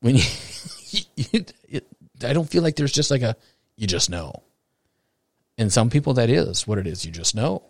[0.00, 0.16] when
[0.90, 1.44] you, you
[2.24, 3.36] I don't feel like there's just like a
[3.76, 4.42] you just know.
[5.56, 7.04] And some people that is what it is.
[7.04, 7.62] You just know.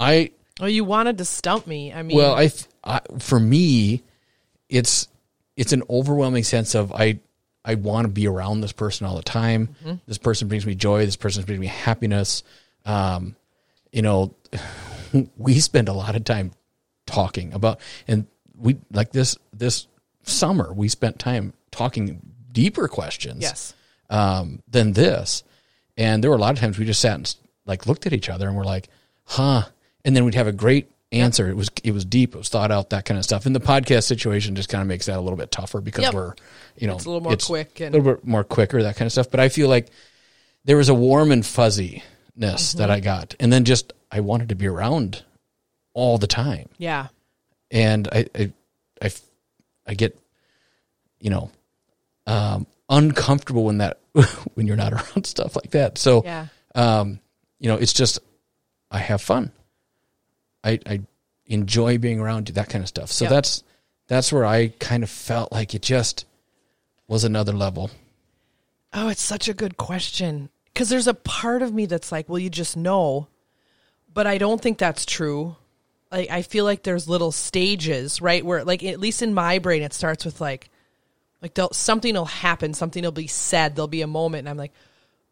[0.00, 1.92] I oh, you wanted to stump me.
[1.92, 2.50] I mean, Well, I,
[2.84, 4.02] I for me,
[4.68, 5.08] it's
[5.56, 7.20] it's an overwhelming sense of I
[7.64, 9.74] I want to be around this person all the time.
[10.06, 11.04] This person brings me joy.
[11.04, 12.42] This person brings me happiness.
[12.84, 13.36] Um,
[13.92, 14.34] you know,
[15.36, 16.52] we spend a lot of time
[17.06, 19.86] talking about, and we like this this
[20.30, 22.20] summer we spent time talking
[22.52, 23.74] deeper questions yes.
[24.10, 25.42] um, than this.
[25.96, 27.34] And there were a lot of times we just sat and
[27.66, 28.88] like looked at each other and we're like,
[29.24, 29.62] huh.
[30.04, 31.48] And then we'd have a great answer.
[31.48, 33.46] It was it was deep, it was thought out, that kind of stuff.
[33.46, 36.14] And the podcast situation just kind of makes that a little bit tougher because Yep.
[36.14, 36.34] we're
[36.76, 39.12] you know It's a little more quick a little bit more quicker, that kind of
[39.12, 39.30] stuff.
[39.30, 39.88] But I feel like
[40.64, 42.02] there was a warm and fuzziness
[42.36, 42.78] Mm-hmm.
[42.78, 43.34] that I got.
[43.40, 45.24] And then just I wanted to be around
[45.94, 47.08] all the time Yeah.
[47.70, 48.52] and I, I,
[49.88, 50.18] I get,
[51.20, 51.50] you know,
[52.26, 53.98] um, uncomfortable when that
[54.54, 55.98] when you're not around stuff like that.
[55.98, 56.46] So, Yeah.
[56.74, 57.20] um,
[57.58, 58.18] you know, it's just
[58.90, 59.50] I have fun.
[60.62, 61.00] I I
[61.46, 63.10] enjoy being around you, that kind of stuff.
[63.10, 63.30] So Yep.
[63.30, 63.62] that's
[64.06, 66.24] that's where I kind of felt like it just
[67.06, 67.90] was another level.
[68.92, 70.50] Oh, it's such a good question.
[70.66, 73.28] Because there's a part of me that's like, well, you just know.
[74.12, 75.56] But I don't think that's true.
[76.10, 78.44] Like, I feel like there's little stages, right?
[78.44, 80.70] Where, like, at least in my brain, it starts with like,
[81.42, 84.56] like they'll, something will happen, something will be said, there'll be a moment, and I'm
[84.56, 84.72] like,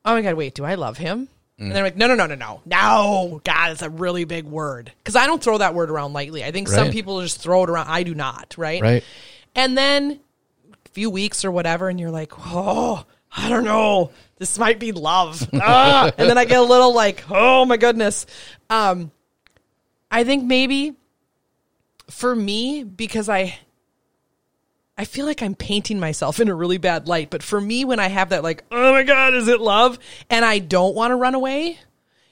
[0.04, 1.28] oh my God, wait, do I love him?
[1.58, 3.40] And they're like, no, no, no, no, no, no.
[3.42, 4.92] God, it's a really big word.
[4.98, 6.44] Because I don't throw that word around lightly.
[6.44, 7.88] I think some people just throw it around.
[7.88, 8.82] I do not, right?
[8.82, 9.04] Right.
[9.54, 10.20] And then
[10.70, 14.10] a few weeks or whatever, and you're like, oh, I don't know.
[14.36, 15.48] This might be love.
[15.54, 16.12] Ah!
[16.18, 18.26] And then I get a little like, oh my goodness.
[18.68, 19.10] Um,
[20.10, 20.94] I think maybe
[22.08, 23.58] For me, because I
[24.98, 28.00] I feel like I'm painting myself in a really bad light, but for me when
[28.00, 29.98] I have that like, oh my god, is it love?
[30.30, 31.78] And I don't want to run away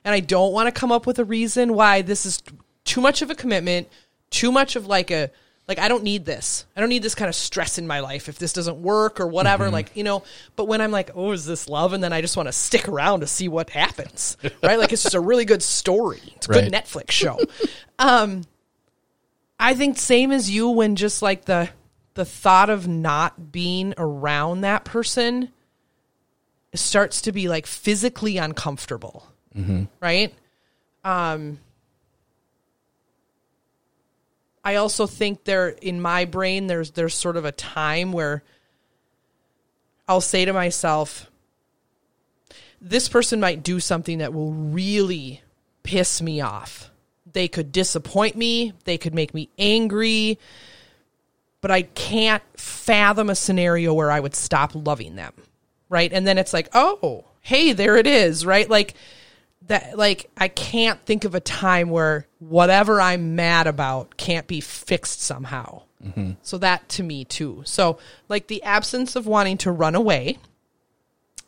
[0.05, 2.43] and I don't want to come up with a reason why this is
[2.85, 3.89] too much of a commitment,
[4.31, 5.31] too much of like a
[5.67, 6.67] like I don't need this.
[6.77, 9.27] I don't need this kind of stress in my life if this doesn't work or
[9.27, 9.71] whatever.
[9.71, 10.23] Like, you know,
[10.57, 11.93] but when I'm like, oh, is this love?
[11.95, 14.37] And then I just want to stick around to see what happens.
[14.63, 14.79] right?
[14.79, 16.21] Like it's just a really good story.
[16.37, 17.39] It's a good Netflix show.
[17.99, 18.43] um
[19.59, 21.71] I think same as you when just like the
[22.15, 25.51] the thought of not being around that person
[26.75, 29.27] starts to be like physically uncomfortable.
[30.01, 30.35] Right?
[31.05, 31.59] Um
[34.65, 38.43] I also think there in my brain there's there's sort of a time where
[40.09, 41.31] I'll say to myself
[42.81, 45.43] this person might do something that will really
[45.83, 46.91] piss me off.
[47.33, 50.39] They could disappoint me, they could make me angry,
[51.61, 55.33] but I can't fathom a scenario where I would stop loving them.
[55.89, 56.13] Right?
[56.13, 58.69] And then it's like, "Oh, hey, there it is." Right?
[58.69, 58.95] Like
[59.67, 64.61] that like I can't think of a time where whatever I'm mad about can't be
[64.61, 65.83] fixed somehow.
[66.43, 67.63] So that to me too.
[67.65, 67.99] So
[68.29, 70.37] like the absence of wanting to run away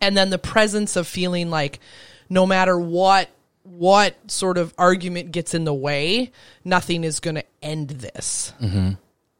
[0.00, 1.79] and then the presence of feeling like
[2.31, 3.29] no matter what
[3.64, 6.33] what sort of argument gets in the way,
[6.64, 8.55] nothing is going to end this.
[8.62, 8.92] Mm-hmm.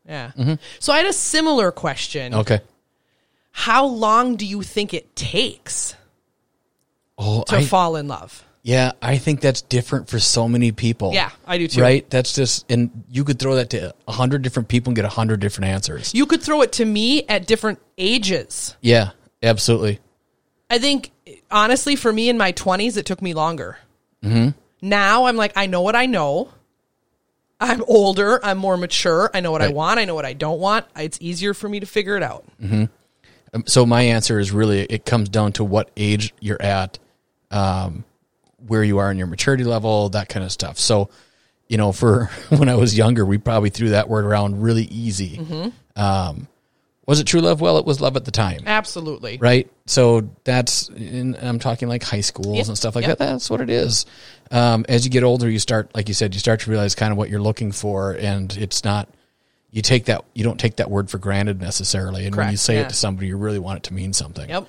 [0.07, 0.57] Yeah.
[0.81, 2.35] So I had a similar question.
[2.35, 2.61] Okay.
[3.53, 5.95] How long do you think it takes
[7.17, 8.45] Oh, to I, fall in love?
[8.67, 11.13] Yeah, I think that's different for so many people.
[11.15, 11.81] Yeah, I do too.
[11.81, 12.11] Right?
[12.11, 15.09] That's just, and you could throw that to a hundred different people and get a
[15.09, 16.13] hundred different answers.
[16.13, 18.77] You could throw it to me at different ages.
[18.81, 20.01] Yeah, absolutely.
[20.69, 21.13] I think,
[21.49, 23.79] honestly, for me in my 20s, it took me longer.
[24.25, 24.59] Mm-hmm.
[24.83, 26.53] Now I'm like, I know what I know.
[27.61, 28.45] I'm older.
[28.45, 29.31] I'm more mature.
[29.33, 30.01] I know what I want.
[30.01, 30.87] I know what I don't want.
[30.97, 32.45] It's easier for me to figure it out.
[33.55, 36.99] Um, so my answer is really it comes down to what age you're at,
[37.53, 38.05] um,
[38.67, 40.79] where you are in your maturity level, that kind of stuff.
[40.79, 41.11] So,
[41.69, 45.41] you know, for when I was younger, we probably threw that word around really easy.
[45.95, 46.49] Um,
[47.07, 47.61] was it true love?
[47.61, 49.39] Well, it was love at the time, Absolutely.
[49.39, 49.71] right?
[49.87, 52.67] So that's and I'm talking like high schools Yep.
[52.67, 53.19] and stuff like Yep.
[53.19, 53.27] that.
[53.27, 54.07] That's what it is.
[54.51, 57.13] Um, as you get older, you start, like you said, you start to realize kind
[57.13, 59.09] of what you're looking for, and it's not.
[59.71, 60.25] You take that.
[60.35, 62.83] You don't take that word for granted necessarily, and when you say yeah.
[62.83, 64.49] it to somebody, you really want it to mean something.
[64.49, 64.67] Yep.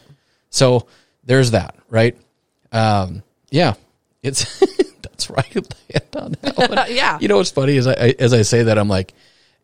[0.50, 0.86] So
[1.24, 2.16] there's that, right?
[2.72, 3.74] Um, yeah,
[4.28, 4.60] it's
[5.02, 5.56] that's right.
[6.16, 6.72] On that one.
[6.96, 7.18] Yeah.
[7.20, 9.13] You know what's funny is I, I as I say that I'm like,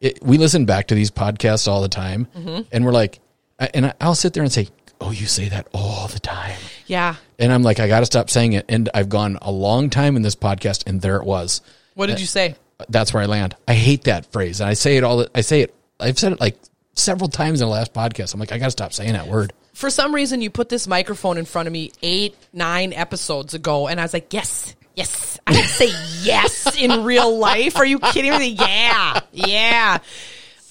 [0.01, 2.61] it, we listen back to these podcasts all the time, Mm-hmm.
[2.71, 3.19] and we're like,
[3.59, 4.67] I- and I- I'll sit there and say,
[4.99, 7.15] "Oh, you say that all the time," Yeah.
[7.39, 8.65] and I'm like, I got to stop saying it.
[8.69, 11.61] And I've gone a long time in this podcast, and there it was.
[11.95, 12.55] What did you say?
[12.89, 13.55] That's where I land.
[13.67, 15.25] I hate that phrase, and I say it all.
[15.33, 15.73] I say it.
[15.99, 16.57] I've said it like
[16.95, 18.33] several times in the last podcast.
[18.33, 19.53] I'm like, I got to stop saying that word.
[19.73, 23.87] For some reason, you put this microphone in front of me eight, nine episodes ago,
[23.87, 25.39] and I was like, yes, yes.
[25.47, 25.87] I don't say
[26.21, 27.77] yes in real life.
[27.77, 28.49] Are you kidding me?
[28.49, 29.97] Yeah, yeah.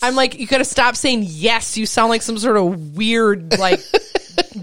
[0.00, 1.76] I'm like, you got to stop saying yes.
[1.76, 3.80] You sound like some sort of weird, like,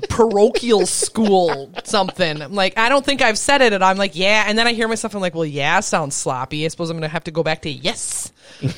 [0.09, 2.41] parochial school something.
[2.41, 4.45] I'm like, I don't think I've said it, and I'm like, yeah.
[4.47, 6.65] And then I hear myself, I'm like, well, yeah, sounds sloppy.
[6.65, 8.31] I suppose I'm going to have to go back to yes.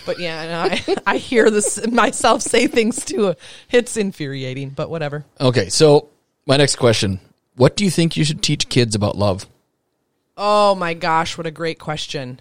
[0.05, 3.35] But yeah, I, I hear this myself say things too.
[3.71, 5.25] It's infuriating, but whatever.
[5.39, 6.09] Okay, so
[6.45, 7.19] my next question:
[7.55, 9.47] What do you think you should teach kids about love?
[10.37, 12.39] Oh my gosh, what a great question.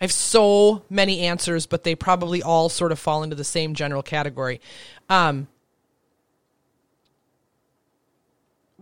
[0.00, 3.74] I have so many answers, but they probably all sort of fall into the same
[3.74, 4.60] general category.
[5.08, 5.48] Um,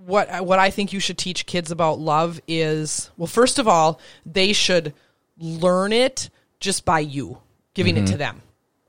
[0.06, 4.00] what what I think you should teach kids about love is well, first of all,
[4.26, 4.94] they should
[5.38, 7.38] learn it just by you
[7.74, 8.18] giving it to mm-hmm.
[8.18, 8.42] them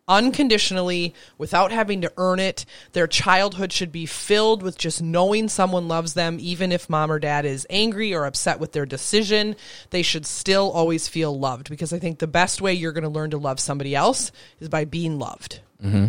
[0.07, 2.65] unconditionally without having to earn it.
[2.93, 7.19] Their childhood should be filled with just knowing someone loves them, even if mom or
[7.19, 9.55] dad is angry or upset with their decision.
[9.89, 13.09] They should still always feel loved because I think the best way you're going to
[13.09, 15.61] learn to love somebody else is by being loved.
[15.83, 16.07] Mm-hmm.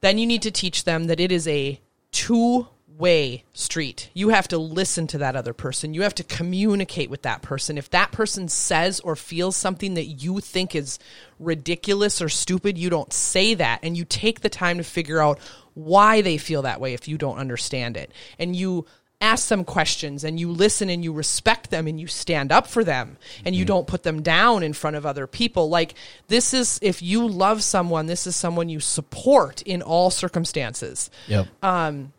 [0.00, 1.78] Then you need to teach them that it is a
[2.12, 2.68] two
[3.00, 4.10] way street.
[4.14, 5.94] You have to listen to that other person.
[5.94, 7.78] You have to communicate with that person.
[7.78, 10.98] If that person says or feels something that you think is
[11.38, 15.40] ridiculous or stupid, you don't say that and you take the time to figure out
[15.74, 18.12] why they feel that way if you don't understand it.
[18.38, 18.86] And you
[19.22, 22.82] ask them questions and you listen and you respect them and you stand up for
[22.82, 23.68] them and you mm-hmm.
[23.68, 25.68] don't put them down in front of other people.
[25.68, 25.94] Like
[26.28, 31.10] this is if you love someone, this is someone you support in all circumstances.
[31.28, 31.48] Yep.
[31.62, 32.12] Um,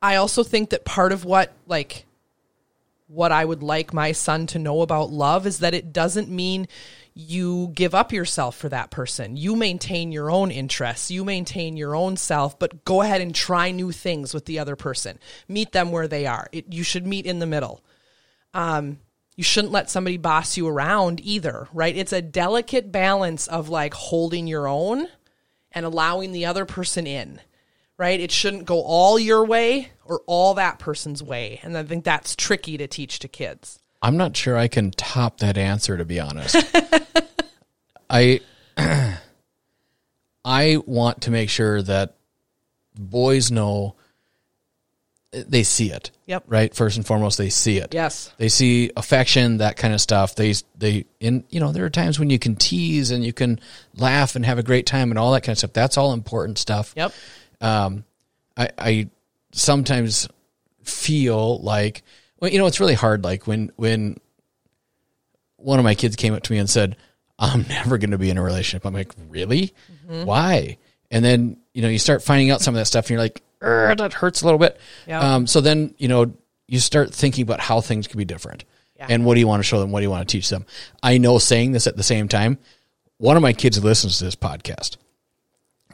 [0.00, 2.06] I also think that part of what like
[3.08, 6.66] what I would like my son to know about love is that it doesn't mean
[7.14, 9.36] you give up yourself for that person.
[9.36, 13.70] You maintain your own interests, you maintain your own self, but go ahead and try
[13.70, 15.18] new things with the other person.
[15.48, 16.48] Meet them where they are.
[16.52, 17.82] It, you should meet in the middle.
[18.52, 18.98] Um,
[19.36, 21.96] you shouldn't let somebody boss you around either, right?
[21.96, 25.06] It's a delicate balance of like holding your own
[25.72, 27.40] and allowing the other person in,
[27.98, 28.18] right?
[28.18, 31.60] It shouldn't go all your way or all that person's way.
[31.62, 33.78] And I think that's tricky to teach to kids.
[34.02, 36.56] I'm not sure I can top that answer to be honest.
[38.10, 38.40] I
[40.44, 42.14] I want to make sure that
[42.94, 43.96] boys know
[45.32, 46.10] they see it.
[46.26, 46.44] Yep.
[46.46, 46.74] Right?
[46.74, 47.92] First and foremost they see it.
[47.94, 48.32] Yes.
[48.38, 50.34] They see affection, that kind of stuff.
[50.34, 53.60] They they in you know, there are times when you can tease and you can
[53.96, 55.72] laugh and have a great time and all that kind of stuff.
[55.72, 56.92] That's all important stuff.
[56.96, 57.12] Yep.
[57.66, 58.04] Um
[58.56, 59.08] I I
[59.52, 60.28] sometimes
[60.82, 62.02] feel like
[62.40, 63.24] well, you know, it's really hard.
[63.24, 64.18] Like when when
[65.56, 66.96] one of my kids came up to me and said,
[67.38, 69.72] "I'm never going to be in a relationship," I'm like, "Really?
[70.06, 70.78] Why?"
[71.10, 73.42] And then you know, you start finding out some of that stuff, and you're like,
[73.62, 75.20] "Er, "That hurts a little bit." Yeah.
[75.20, 76.32] Um, so then you know,
[76.68, 78.64] you start thinking about how things could be different,
[78.98, 79.06] Yeah.
[79.08, 79.92] and what do you want to show them?
[79.92, 80.66] What do you want to teach them?
[81.02, 82.58] I know saying this at the same time,
[83.18, 84.96] one of my kids listens to this podcast,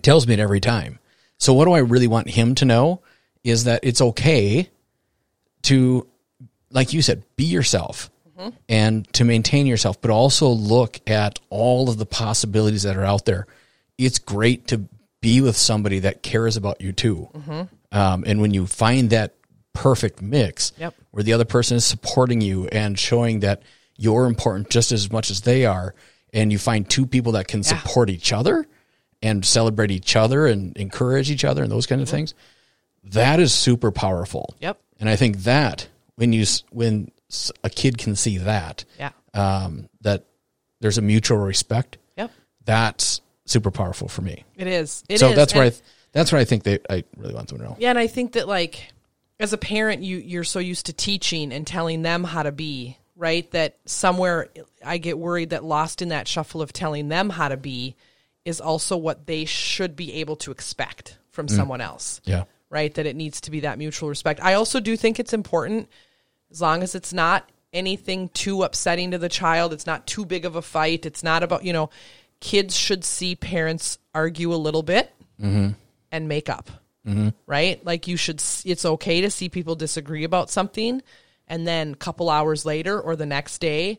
[0.02, 0.98] tells me it every time.
[1.43, 3.01] So what do I really want him to know
[3.43, 4.70] is that it's okay
[5.62, 6.07] to,
[6.70, 8.11] like you said, be yourself
[8.68, 13.24] and to maintain yourself, but also look at all of the possibilities that are out
[13.24, 13.49] there.
[13.99, 14.82] It's great to
[15.20, 17.28] be with somebody that cares about you too.
[17.90, 19.34] Um, and when you find that
[19.72, 20.95] perfect mix Yep.
[21.11, 23.64] where the other person is supporting you and showing that
[23.97, 25.93] you're important just as much as they are,
[26.32, 28.64] and you find two people that can support each other
[29.22, 32.34] and celebrate each other and encourage each other and those kind of things,
[33.04, 34.54] that is super powerful.
[34.60, 34.80] Yep.
[35.00, 37.10] And I think that when you when
[37.64, 39.10] a kid can see that, Yeah.
[39.34, 40.24] um, that
[40.80, 42.30] there's a mutual respect, Yep.
[42.64, 44.44] that's super powerful for me.
[44.56, 45.02] It is.
[45.08, 45.36] It so is.
[45.36, 47.76] that's where I th- that's what I think they I really want them to know.
[47.78, 48.92] Yeah, and I think that like
[49.40, 52.98] as a parent, you you're so used to teaching and telling them how to be,
[53.16, 53.50] right?
[53.52, 54.48] That somewhere
[54.84, 57.96] I get worried that lost in that shuffle of telling them how to be
[58.45, 61.51] is also what they should be able to expect from mm.
[61.51, 62.20] someone else.
[62.24, 62.45] Yeah.
[62.70, 62.93] Right?
[62.95, 64.40] That it needs to be that mutual respect.
[64.43, 65.88] I also do think it's important
[66.51, 70.45] as long as it's not anything too upsetting to the child, it's not too big
[70.45, 71.90] of a fight, it's not about, you know,
[72.40, 75.70] kids should see parents argue a little bit mm-hmm.
[76.11, 76.70] and make up.
[77.07, 77.30] Mm-hmm.
[77.47, 77.84] Right?
[77.84, 81.03] Like you should it's okay to see people disagree about something
[81.49, 83.99] and then a couple hours later or the next day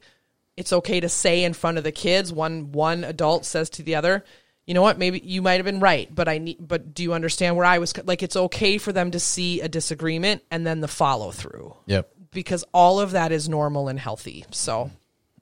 [0.57, 3.95] it's okay to say in front of the kids one one adult says to the
[3.95, 4.23] other
[4.65, 7.13] you know what maybe you might have been right but i need but do you
[7.13, 10.79] understand where i was like it's okay for them to see a disagreement and then
[10.81, 12.09] the follow through Yep.
[12.31, 14.89] because all of that is normal and healthy so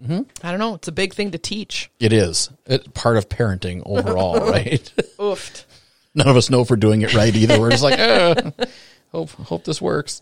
[0.10, 2.50] i don't know it's a big thing to teach It is.
[2.66, 4.92] It's part of parenting overall, right?
[5.20, 5.66] oofed
[6.16, 7.58] None of us know if we're doing it right either.
[7.58, 8.52] We're just like, eh,
[9.14, 10.22] hope hope this works.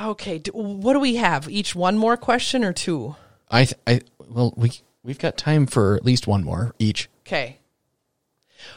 [0.00, 3.16] okay do, what do we have each one more question or two
[3.50, 4.72] I th- I well we
[5.02, 7.08] we've got time for at least one more each.
[7.26, 7.58] okay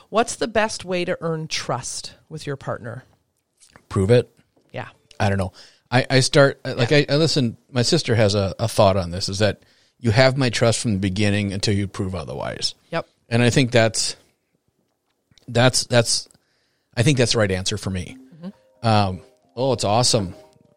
[0.09, 3.03] what's the best way to earn trust with your partner
[3.87, 4.29] Prove it.
[4.71, 4.89] yeah
[5.19, 5.51] I don't know.
[5.91, 7.57] I, I start like I, I listen.
[7.71, 9.63] My sister has a, a thought on this: is that
[9.99, 12.75] you have my trust from the beginning until you prove otherwise.
[12.91, 14.15] yep And I think that's
[15.47, 16.29] that's that's
[16.95, 18.17] I think that's the right answer for me.
[18.83, 19.21] Um,
[19.55, 20.35] oh, it's awesome.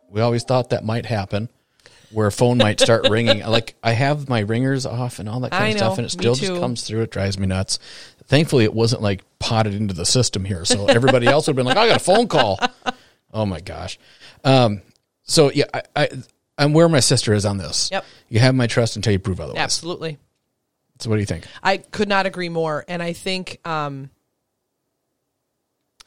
[0.09, 1.49] We always thought that might happen,
[2.13, 3.41] where a phone might start ringing.
[3.41, 5.99] Like I have my ringers off and all that kind I of stuff, know.
[5.99, 6.61] and it still just too.
[6.61, 7.03] comes through.
[7.03, 7.79] It drives me nuts.
[8.27, 11.67] Thankfully, it wasn't like potted into the system here, so everybody else would have been
[11.67, 12.59] like, "I got a phone call."
[13.35, 13.99] Oh my gosh.
[14.45, 14.83] Um,
[15.23, 16.09] so yeah, I, I
[16.59, 17.89] I'm where my sister is on this.
[17.91, 18.05] Yep.
[18.29, 19.59] You have my trust until you prove otherwise.
[19.59, 20.19] absolutely
[20.99, 21.47] So what do you think?
[21.63, 24.11] I could not agree more, and I think, um,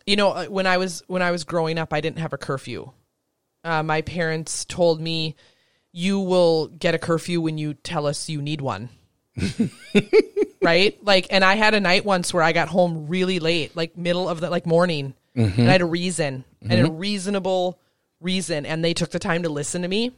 [0.06, 2.38] you know, uh, when I was when I was growing up, I didn't have a
[2.38, 2.92] curfew.
[3.64, 5.36] Uh, my parents told me,
[5.98, 8.90] "You will get a curfew when you tell us you need one."
[10.62, 10.98] right?
[11.02, 14.28] Like, and I had a night once where I got home really late, like middle
[14.28, 15.62] of the like morning, mm-hmm.
[15.62, 16.98] and I had a reason and a mm-hmm.
[16.98, 17.80] reasonable
[18.20, 20.12] reason, and they took the time to listen to me.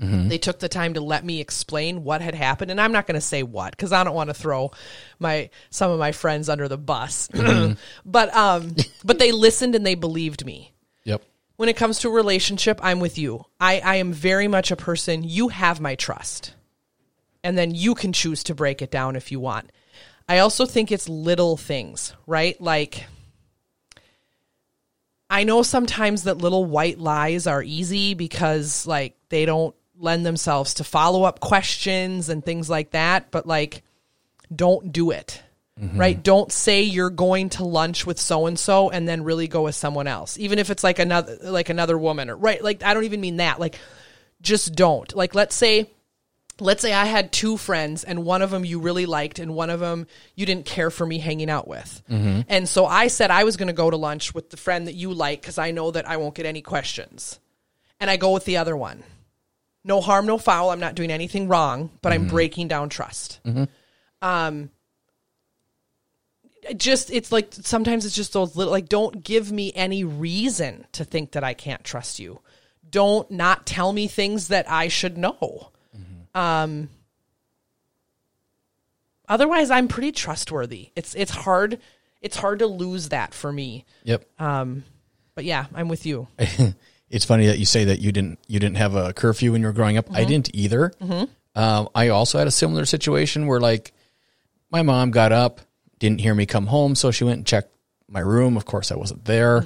[0.00, 0.28] Mm-hmm.
[0.28, 3.16] They took the time to let me explain what had happened, and I'm not going
[3.16, 4.70] to say what because I don't want to throw
[5.18, 7.28] my some of my friends under the bus.
[8.06, 10.72] but um, but they listened and they believed me.
[11.58, 13.44] When it comes to a relationship, I'm with you.
[13.58, 15.24] I, I am very much a person.
[15.24, 16.54] You have my trust,
[17.42, 19.72] and then you can choose to break it down if you want.
[20.28, 22.60] I also think it's little things, right?
[22.60, 23.06] Like
[25.28, 30.74] I know sometimes that little white lies are easy because like they don't lend themselves
[30.74, 33.82] to follow up questions and things like that, but like
[34.54, 35.42] don't do it.
[35.80, 35.98] Mm-hmm.
[35.98, 36.20] Right?
[36.20, 39.76] Don't say you're going to lunch with so and so and then really go with
[39.76, 40.38] someone else.
[40.38, 43.36] Even if it's like another like another woman or right, like I don't even mean
[43.36, 43.60] that.
[43.60, 43.78] Like
[44.42, 45.14] just don't.
[45.14, 45.90] Like let's say
[46.60, 49.70] let's say I had two friends and one of them you really liked and one
[49.70, 52.02] of them you didn't care for me hanging out with.
[52.10, 52.40] Mm-hmm.
[52.48, 54.94] And so I said I was going to go to lunch with the friend that
[54.94, 57.38] you like cuz I know that I won't get any questions.
[58.00, 59.04] And I go with the other one.
[59.84, 60.70] No harm, no foul.
[60.70, 62.30] I'm not doing anything wrong, but I'm mm-hmm.
[62.30, 63.40] breaking down trust.
[64.22, 64.70] Um it
[66.76, 71.04] just it's like sometimes it's just those little like don't give me any reason to
[71.04, 72.40] think that I can't trust you.
[72.88, 75.70] Don't not tell me things that I should know.
[76.34, 76.90] Um
[79.28, 80.90] otherwise I'm pretty trustworthy.
[80.96, 81.78] It's it's hard
[82.20, 83.84] it's hard to lose that for me.
[84.04, 84.24] Yep.
[84.38, 84.84] Um
[85.34, 86.28] but yeah, I'm with you.
[87.10, 89.66] it's funny that you say that you didn't you didn't have a curfew when you
[89.68, 90.06] were growing up.
[90.12, 90.92] I didn't either.
[91.54, 93.92] Um, I also had a similar situation where like
[94.70, 95.60] my mom got up,
[95.98, 97.72] didn't hear me come home, so she went and checked
[98.08, 98.56] my room.
[98.56, 99.64] Of course, I wasn't there.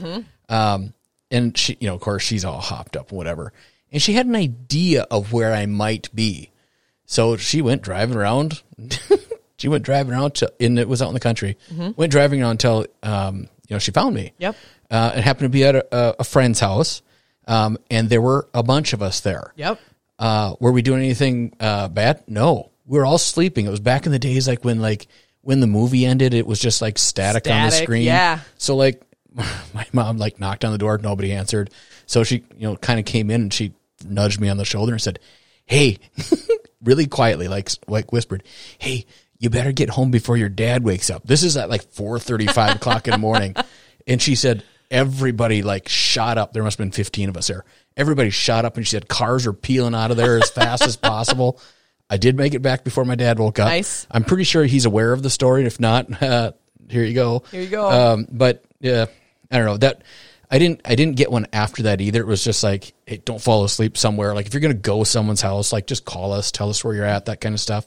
[0.49, 0.95] Um,
[1.31, 3.53] and she, you know, of course, she's all hopped up, whatever.
[3.91, 6.51] And she had an idea of where I might be,
[7.05, 8.63] so she went driving around.
[9.57, 11.57] she went driving around to, and it was out in the country.
[11.97, 14.33] Went driving around until um, you know she found me.
[14.39, 14.57] Yep.
[14.91, 17.03] Uh, it happened to be at a, a friend's house,
[17.47, 19.53] um, and there were a bunch of us there.
[19.57, 19.79] Yep.
[20.19, 22.25] Uh, were we doing anything uh, bad?
[22.27, 23.67] No, we were all sleeping.
[23.67, 25.07] It was back in the days, like when like
[25.43, 28.03] when the movie ended, it was just like static, on the screen.
[28.03, 28.41] yeah.
[28.57, 29.03] So like,
[29.75, 31.71] my mom like knocked on the door, nobody answered.
[32.07, 33.73] So she, you know, kind of came in and she
[34.05, 35.19] nudged me on the shoulder and said,
[35.67, 35.99] "Hey,"
[36.83, 38.43] really quietly, like like whispered,
[38.79, 39.07] "Hey,
[39.39, 42.47] you better get home before your dad wakes up." This is at like four thirty
[42.47, 43.55] five o'clock in the morning,
[44.07, 46.53] and she said everybody like shot up.
[46.53, 47.65] There must have been fifteen of us there.
[47.97, 50.97] Everybody shot up, and she said cars are peeling out of there as fast as
[50.97, 51.61] possible.
[52.13, 53.69] I did make it back before my dad woke up.
[53.69, 54.07] Nice.
[54.11, 55.65] I'm pretty sure he's aware of the story.
[55.65, 56.53] If not, uh,
[56.91, 57.43] here you go.
[57.51, 57.91] Here you go.
[57.91, 59.07] Um, but yeah,
[59.51, 60.03] I don't know that.
[60.51, 60.83] I didn't.
[60.85, 62.21] I didn't get one after that either.
[62.21, 64.35] It was just like, hey, don't fall asleep somewhere.
[64.35, 67.07] Like if you're gonna go someone's house, like just call us, tell us where you're
[67.07, 67.87] at, that kind of stuff.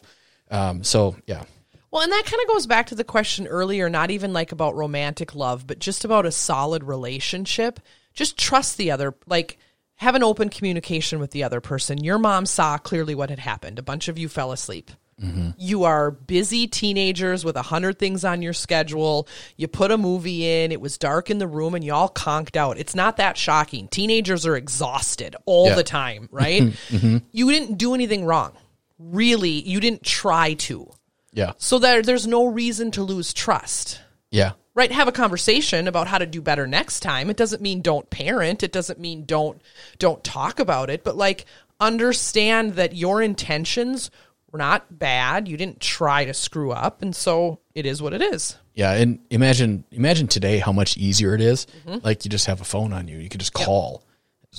[0.50, 1.44] Um, so yeah,
[1.92, 4.76] Well, and that kind of goes back to the question earlier, not even like about
[4.76, 7.80] romantic love, but just about a solid relationship.
[8.16, 9.60] Just trust the other, like
[9.98, 12.04] have an open communication with the other person.
[12.04, 13.80] Your mom saw clearly what had happened.
[13.80, 14.92] A bunch of you fell asleep.
[15.22, 15.52] Mm-hmm.
[15.58, 19.30] You are busy teenagers with a hundred things on your schedule.
[19.56, 22.58] You put a movie in, it was dark in the room, and you all conked
[22.58, 22.78] out.
[22.78, 23.88] It's not that shocking.
[23.88, 25.76] Teenagers are exhausted all Yeah.
[25.76, 26.64] the time, right?
[26.90, 27.18] Mm-hmm.
[27.32, 28.52] You didn't do anything wrong.
[29.00, 30.92] Really, you didn't try to.
[31.32, 34.02] yeah, So there, there's no reason to lose trust.
[34.32, 34.92] yeah, Right?
[34.92, 37.30] Have a conversation about how to do better next time.
[37.30, 38.62] It doesn't mean don't parent.
[38.62, 39.62] It doesn't mean don't
[40.00, 41.46] don't talk about it, but like
[41.80, 44.12] understand that your intentions
[44.52, 45.48] were not bad.
[45.48, 48.58] You didn't try to screw up, and so it is what it is.
[48.74, 48.92] yeah.
[48.94, 51.68] And imagine, imagine today how much easier it is.
[52.04, 54.04] Like you just have a phone on you, you can just call.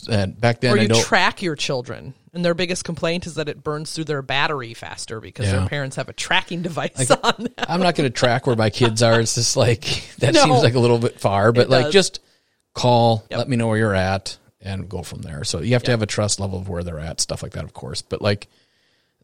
[0.08, 3.62] And back then, or you track your children, and their biggest complaint is that it
[3.62, 5.60] burns through their battery faster because Yeah.
[5.60, 7.54] their parents have a tracking device on them.
[7.58, 9.20] I'm not going to track where my kids are.
[9.20, 9.80] It's just like
[10.18, 10.44] that No.
[10.44, 11.92] seems like a little bit far, but like does.
[11.94, 12.20] just
[12.74, 13.38] call, Yep.
[13.38, 15.44] let me know where you're at, and go from there.
[15.44, 17.64] So you have to have a trust level of where they're at, stuff like that,
[17.64, 18.02] of course.
[18.02, 18.48] But like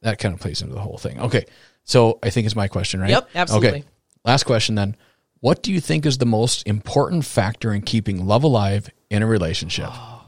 [0.03, 1.21] that kind of plays into the whole thing.
[1.21, 1.45] Okay,
[1.85, 3.11] so I think it's my question, right?
[3.11, 3.69] Yep, absolutely.
[3.69, 3.85] Okay,
[4.25, 4.97] last question then.
[5.41, 9.27] What do you think is the most important factor in keeping love alive in a
[9.27, 9.89] relationship?
[9.91, 10.22] Oh.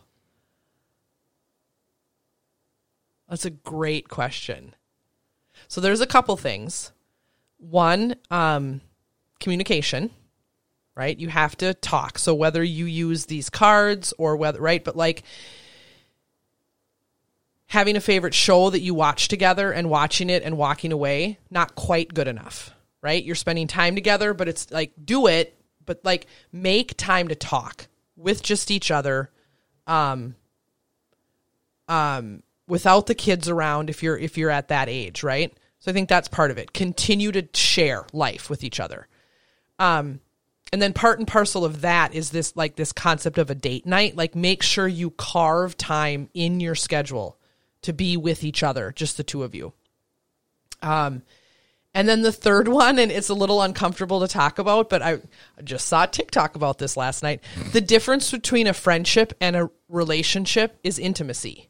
[3.28, 4.74] That's a great question.
[5.68, 6.92] So there's a couple things.
[7.58, 8.80] One, um,
[9.40, 10.10] communication,
[10.94, 11.18] right?
[11.18, 12.18] You have to talk.
[12.18, 14.84] So whether you use these cards or whether, right?
[14.84, 15.22] But like
[17.66, 21.74] having a favorite show that you watch together and watching it and walking away, not
[21.74, 22.70] quite good enough,
[23.02, 23.24] right?
[23.24, 27.88] You're spending time together, but it's like do it, but like make time to talk
[28.16, 29.30] with just each other.
[29.86, 30.36] Um,
[31.88, 35.52] um, without the kids around if you're if you're at that age, right?
[35.80, 36.72] So I think that's part of it.
[36.72, 39.08] Continue to share life with each other.
[39.78, 40.20] Um
[40.72, 43.86] and then part and parcel of that is this like this concept of a date
[43.86, 44.16] night.
[44.16, 47.38] Like make sure you carve time in your schedule
[47.82, 49.72] to be with each other, just the two of you.
[50.82, 51.22] Um
[51.96, 55.20] and then the third one, and it's a little uncomfortable to talk about, but I
[55.62, 57.40] just saw TikTok about this last night.
[57.70, 61.68] The difference between a friendship and a relationship is intimacy.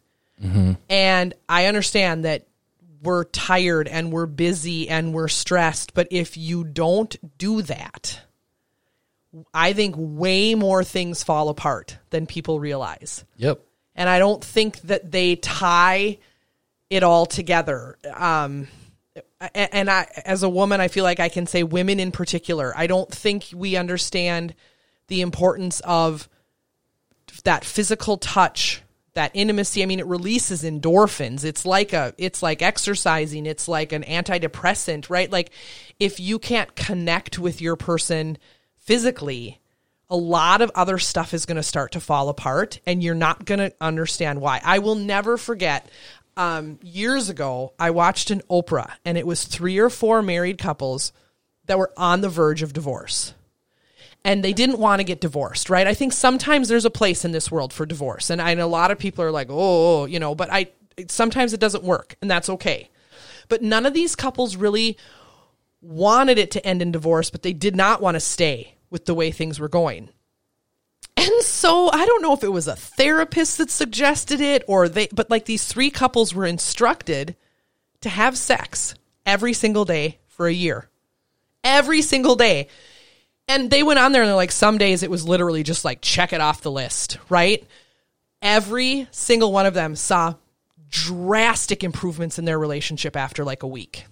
[0.88, 2.46] And I understand that
[3.02, 8.20] we're tired and we're busy and we're stressed, but if you don't do that,
[9.52, 13.24] I think way more things fall apart than people realize.
[13.36, 13.60] Yep.
[13.94, 16.18] And I don't think that they tie
[16.90, 17.98] it all together.
[18.12, 18.68] Um,
[19.54, 22.86] and I, as a woman, I feel like I can say women in particular, I
[22.86, 24.54] don't think we understand
[25.08, 26.28] the importance of
[27.44, 28.82] that physical touch,
[29.14, 29.82] that intimacy.
[29.82, 31.44] I mean, it releases endorphins.
[31.44, 33.46] It's like a, it's like exercising.
[33.46, 35.30] It's like an antidepressant, right?
[35.30, 35.50] Like
[35.98, 38.38] if you can't connect with your person
[38.78, 39.60] physically,
[40.10, 43.44] a lot of other stuff is going to start to fall apart and you're not
[43.44, 44.60] going to understand why.
[44.64, 45.88] I will never forget
[46.36, 51.12] um, years ago, I watched an Oprah and it was three or four married couples
[51.66, 53.34] that were on the verge of divorce
[54.24, 55.86] and they didn't want to get divorced, right?
[55.86, 58.30] I think sometimes there's a place in this world for divorce.
[58.30, 60.68] And I know a lot of people are like, oh, you know, but I
[61.08, 62.88] sometimes it doesn't work and that's okay.
[63.48, 64.96] But none of these couples really
[65.82, 69.14] wanted it to end in divorce, but they did not want to stay with the
[69.14, 70.08] way things were going.
[71.16, 75.08] And so I don't know if it was a therapist that suggested it or they,
[75.12, 77.36] but like these three couples were instructed
[78.00, 78.94] to have sex
[79.26, 80.88] every single day for a year.
[81.62, 82.68] Every single day.
[83.48, 86.00] And they went on there and they're like, some days it was literally just like,
[86.00, 87.66] check it off the list, right?
[88.40, 90.34] Every single one of them saw
[90.88, 94.06] drastic improvements in their relationship after like a week.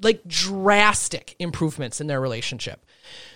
[0.00, 2.84] Like drastic improvements in their relationship.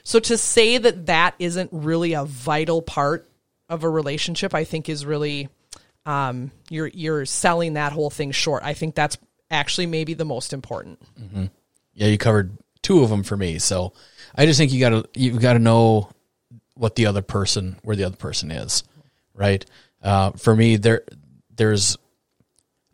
[0.03, 3.29] So to say that that isn't really a vital part
[3.69, 5.49] of a relationship, I think is really
[6.07, 8.63] um, you're you're selling that whole thing short.
[8.63, 9.19] I think that's
[9.51, 11.01] actually maybe the most important.
[11.95, 13.59] Yeah, you covered two of them for me.
[13.59, 13.93] So
[14.37, 16.11] I just think you gotta you gotta know
[16.75, 18.85] what the other person where the other person is,
[19.35, 19.65] right?
[20.03, 21.03] Uh, for me, there
[21.55, 21.97] there's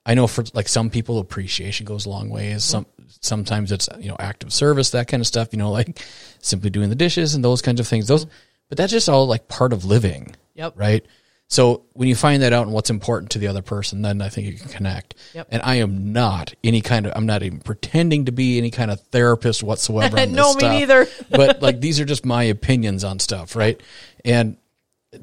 [0.07, 2.65] I know for like some people appreciation goes a long ways.
[2.65, 2.87] Some
[3.21, 5.49] sometimes it's you know active service that kind of stuff.
[5.53, 6.01] You know like
[6.41, 8.07] simply doing the dishes and those kinds of things.
[8.07, 8.27] Those,
[8.69, 10.35] but that's just all like part of living.
[10.55, 10.75] Yep.
[10.77, 11.05] Right.
[11.53, 14.31] So when you find that out and what's important to the other person, then I
[14.31, 15.15] think you can connect.
[15.35, 15.49] Yep.
[15.51, 18.91] And I am not any kind of I'm not even pretending to be any kind
[18.91, 20.19] of therapist whatsoever.
[20.19, 20.73] On No, me stuff.
[20.73, 21.07] neither.
[21.31, 23.79] but like these are just my opinions on stuff, right?
[24.25, 24.57] And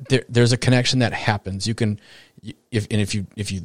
[0.10, 1.66] there, there's a connection that happens.
[1.66, 2.00] You can,
[2.70, 3.62] if and if you if you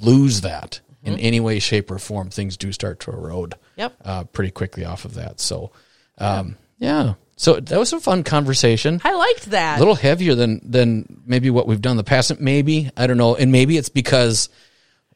[0.00, 1.18] lose that Mm-hmm.
[1.18, 3.54] in any way, shape, or form, things do start to erode.
[3.76, 3.94] Yep.
[4.04, 5.38] Uh, pretty quickly off of that.
[5.38, 5.70] So,
[6.18, 7.14] um, yeah.
[7.36, 9.00] So that was a fun conversation.
[9.04, 9.76] I liked that.
[9.76, 12.38] A little heavier than than maybe what we've done in the past.
[12.40, 14.48] Maybe I don't know, and maybe it's because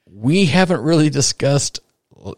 [0.06, 1.80] we haven't really discussed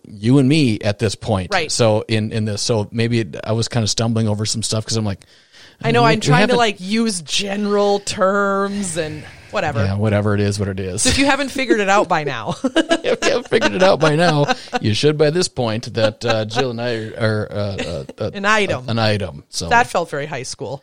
[0.05, 1.53] you and me at this point.
[1.53, 1.71] Right.
[1.73, 4.85] So in in this, so maybe it, I was kind of stumbling over some stuff
[4.85, 5.25] because I'm like,
[5.83, 9.85] I know we- I'm trying to like use general terms and whatever.
[9.85, 11.03] yeah, whatever it is, what it is.
[11.03, 14.01] So If you haven't figured it out by now, if you haven't figured it out
[14.01, 14.47] by now,
[14.81, 18.45] you should by this point that uh, Jill and I are, are uh, uh, an
[18.45, 18.89] item.
[18.89, 19.45] an item.
[19.49, 20.83] So that felt very high school.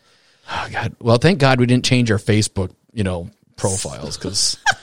[0.51, 0.95] Oh, God.
[0.99, 4.57] Well, thank God we didn't change our Facebook, you know, profiles because,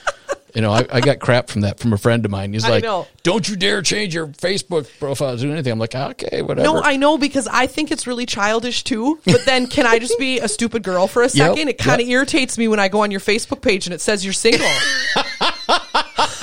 [0.57, 2.51] you know, I, I got crap from that from a friend of mine.
[2.51, 2.83] He's like.
[3.21, 6.81] "Don't you dare change your Facebook profile to do anything." I'm like, "Okay, whatever." No,
[6.81, 9.19] I know because I think it's really childish too.
[9.23, 11.67] But then, can I just be a stupid girl for a second?
[11.67, 12.15] it kind of yep.
[12.15, 14.65] irritates me when I go on your Facebook page and it says you're single.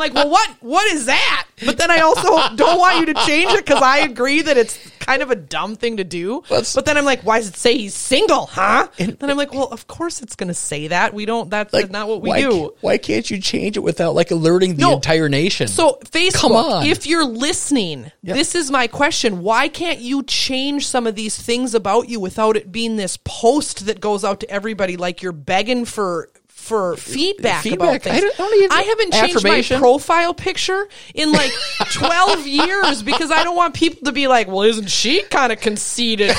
[0.00, 0.50] Like, well, what?
[0.60, 1.46] What is that?
[1.64, 4.78] But then I also don't want you to change it because I agree that it's
[4.98, 6.42] kind of a dumb thing to do.
[6.50, 8.46] Let's- but then I'm like, why does it say he's single?
[8.46, 8.88] Huh?
[8.96, 11.12] then I'm like, well, of course it's going to say that.
[11.14, 11.50] We don't.
[11.50, 12.74] That's like, not what we why, do.
[12.80, 14.94] Why can't you change it without like alerting the No.
[14.94, 15.68] entire nation?
[15.68, 16.86] So Facebook, Come on.
[16.86, 19.42] if you're listening, this is my question.
[19.42, 23.86] Why can't you change some of these things about you without it being this post
[23.86, 26.30] that goes out to everybody like you're begging for
[26.60, 28.02] for feedback, about Feedback.
[28.02, 28.16] things?
[28.16, 31.50] I don't- don't even- I haven't changed my profile picture in like
[31.92, 35.60] 12 years because I don't want people to be like, "Well, isn't she kind of
[35.60, 36.36] conceited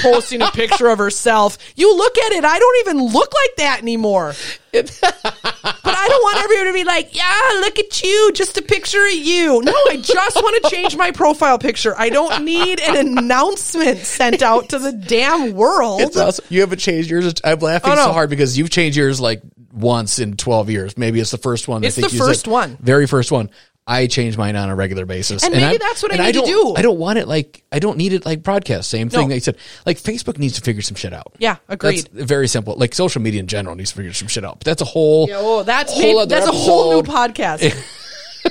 [0.00, 3.78] posting a picture of herself?" You look at it, I don't even look like that
[3.82, 4.34] anymore.
[4.72, 9.04] But I don't want everyone to be like, yeah, look at you, just a picture
[9.06, 9.62] of you.
[9.62, 11.94] No, I just want to change my profile picture.
[11.98, 16.00] I don't need an announcement sent out to the damn world.
[16.00, 16.44] it's awesome.
[16.48, 17.32] You haven't changed yours.
[17.44, 18.04] I'm laughing Oh, no.
[18.06, 19.42] so hard because you've changed yours like
[19.72, 20.98] once in 12 years.
[20.98, 21.84] Maybe it's the first one.
[21.84, 22.18] I It's the you said.
[22.18, 22.76] first one.
[22.80, 23.50] Very first one.
[23.86, 26.32] I change mine on a regular basis, And maybe I'm- that's what I and need
[26.34, 26.74] to don't- do.
[26.76, 28.88] I don't want it like I don't need it like broadcast.
[28.88, 29.22] Same thing.
[29.28, 29.34] No.
[29.34, 31.32] They said like Facebook needs to figure some shit out.
[31.38, 32.08] Yeah, agreed.
[32.12, 32.76] That's very simple.
[32.76, 34.60] Like social media in general needs to figure some shit out.
[34.60, 37.74] But that's a whole oh, that's whole maybe, that's a whole new podcast.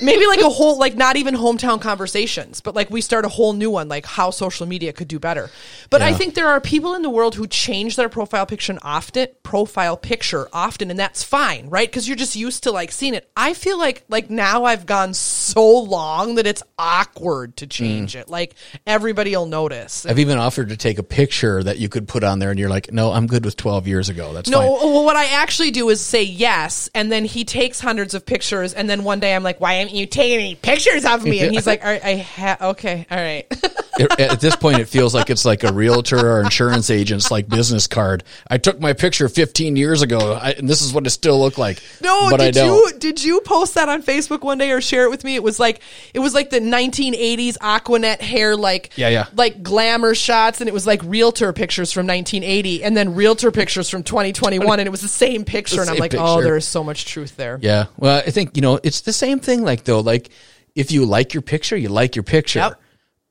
[0.06, 3.52] maybe like a whole like not even hometown conversations, but like we start a whole
[3.52, 5.50] new one, like how social media could do better.
[5.90, 9.28] But I think there are people in the world who change their profile picture often,
[9.42, 11.88] profile picture often, and that's fine, right?
[11.88, 13.30] Because you're just used to like seeing it.
[13.36, 18.20] I feel like like now I've gone so long that it's awkward to change mm.
[18.20, 18.28] it.
[18.28, 18.54] Like
[18.86, 20.06] everybody will notice.
[20.06, 22.70] I've even offered to take a picture that you could put on there, and you're
[22.70, 24.32] like, "No, I'm good with 12 years ago.
[24.32, 27.80] That's No, fine." well, what I actually do is say yes, and then he takes
[27.80, 31.04] hundreds of pictures, and then one day I'm like, "Why haven't you taken any pictures
[31.04, 33.46] of me?" And he's like, "I, I ha- okay, all right."
[34.00, 37.46] At- At this point, it feels like it's like a realtor or insurance agent's like
[37.46, 38.24] business card.
[38.48, 41.58] I took my picture 15 years ago, I, and this is what it still looked
[41.58, 41.82] like.
[42.00, 42.74] No, but I did don't.
[42.94, 45.34] you did you post that on Facebook one day or share it with me?
[45.34, 45.80] It was like
[46.14, 49.26] it was like the 1980s Aquanet hair, like Yeah, yeah.
[49.34, 53.90] like glamour shots, and it was like realtor pictures from 1980, and then realtor pictures
[53.90, 56.66] from 2021, and it was the same picture, and I'm same like, oh, there is
[56.66, 57.58] so much truth there.
[57.60, 57.86] Yeah.
[57.98, 60.30] Well, I think, you know, it's the same thing, like, though, like,
[60.74, 62.58] if you like your picture, you like your picture.
[62.60, 62.80] Yep.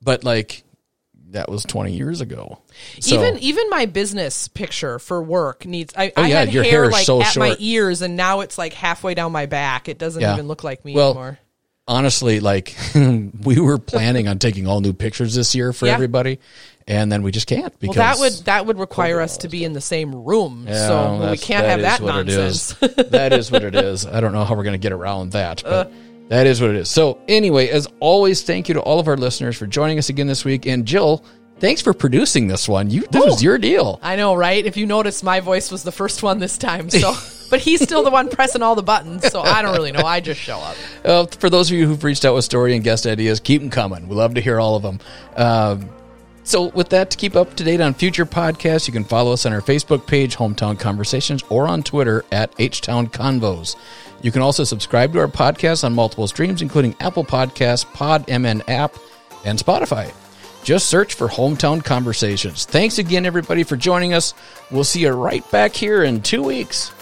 [0.02, 0.64] But, like,
[1.30, 2.58] that was 20 years ago.
[3.00, 5.94] So, even even my business picture for work needs.
[5.96, 8.16] I, Oh, I yeah, had your hair, hair is like so at my ears, and
[8.16, 9.88] now it's like halfway down my back.
[9.88, 10.34] It doesn't Yeah.
[10.34, 11.38] even look like me Well, anymore.
[11.88, 15.94] honestly, like, we were planning on taking all new pictures this year for Yeah.
[15.94, 16.38] everybody,
[16.86, 19.64] and then we just can't because Well, that would that would require us to be
[19.64, 22.74] in the same room, Yeah, so we can't have that nonsense.
[23.10, 24.04] that is what it is.
[24.04, 25.92] I don't know how we're going to get around that, uh, but
[26.32, 26.88] that is what it is.
[26.88, 30.26] So, anyway, as always, thank you to all of our listeners for joining us again
[30.26, 30.64] this week.
[30.64, 31.22] And Jill,
[31.58, 32.88] thanks for producing this one.
[32.88, 34.00] You this was your deal.
[34.02, 34.64] I know, right?
[34.64, 36.88] If you notice, my voice was the first one this time.
[36.88, 37.12] So,
[37.50, 39.30] but he's still the one pressing all the buttons.
[39.30, 40.06] So I don't really know.
[40.06, 40.76] I just show up.
[41.04, 43.68] Uh, for those of you who've reached out with story and guest ideas, keep them
[43.68, 44.08] coming.
[44.08, 45.00] We love to hear all of them.
[45.36, 45.90] Um,
[46.44, 49.44] so, with that, to keep up to date on future podcasts, you can follow us
[49.44, 53.76] on our Facebook page, Hometown Conversations, or on Twitter at HTown Convos.
[54.22, 58.62] You can also subscribe to our podcast on multiple streams, including Apple Podcasts, Pod MN
[58.68, 58.96] app,
[59.44, 60.14] and Spotify.
[60.62, 62.64] Just search for Hometown Conversations.
[62.64, 64.32] Thanks again, everybody, for joining us.
[64.70, 66.92] We'll see you right back here in two weeks.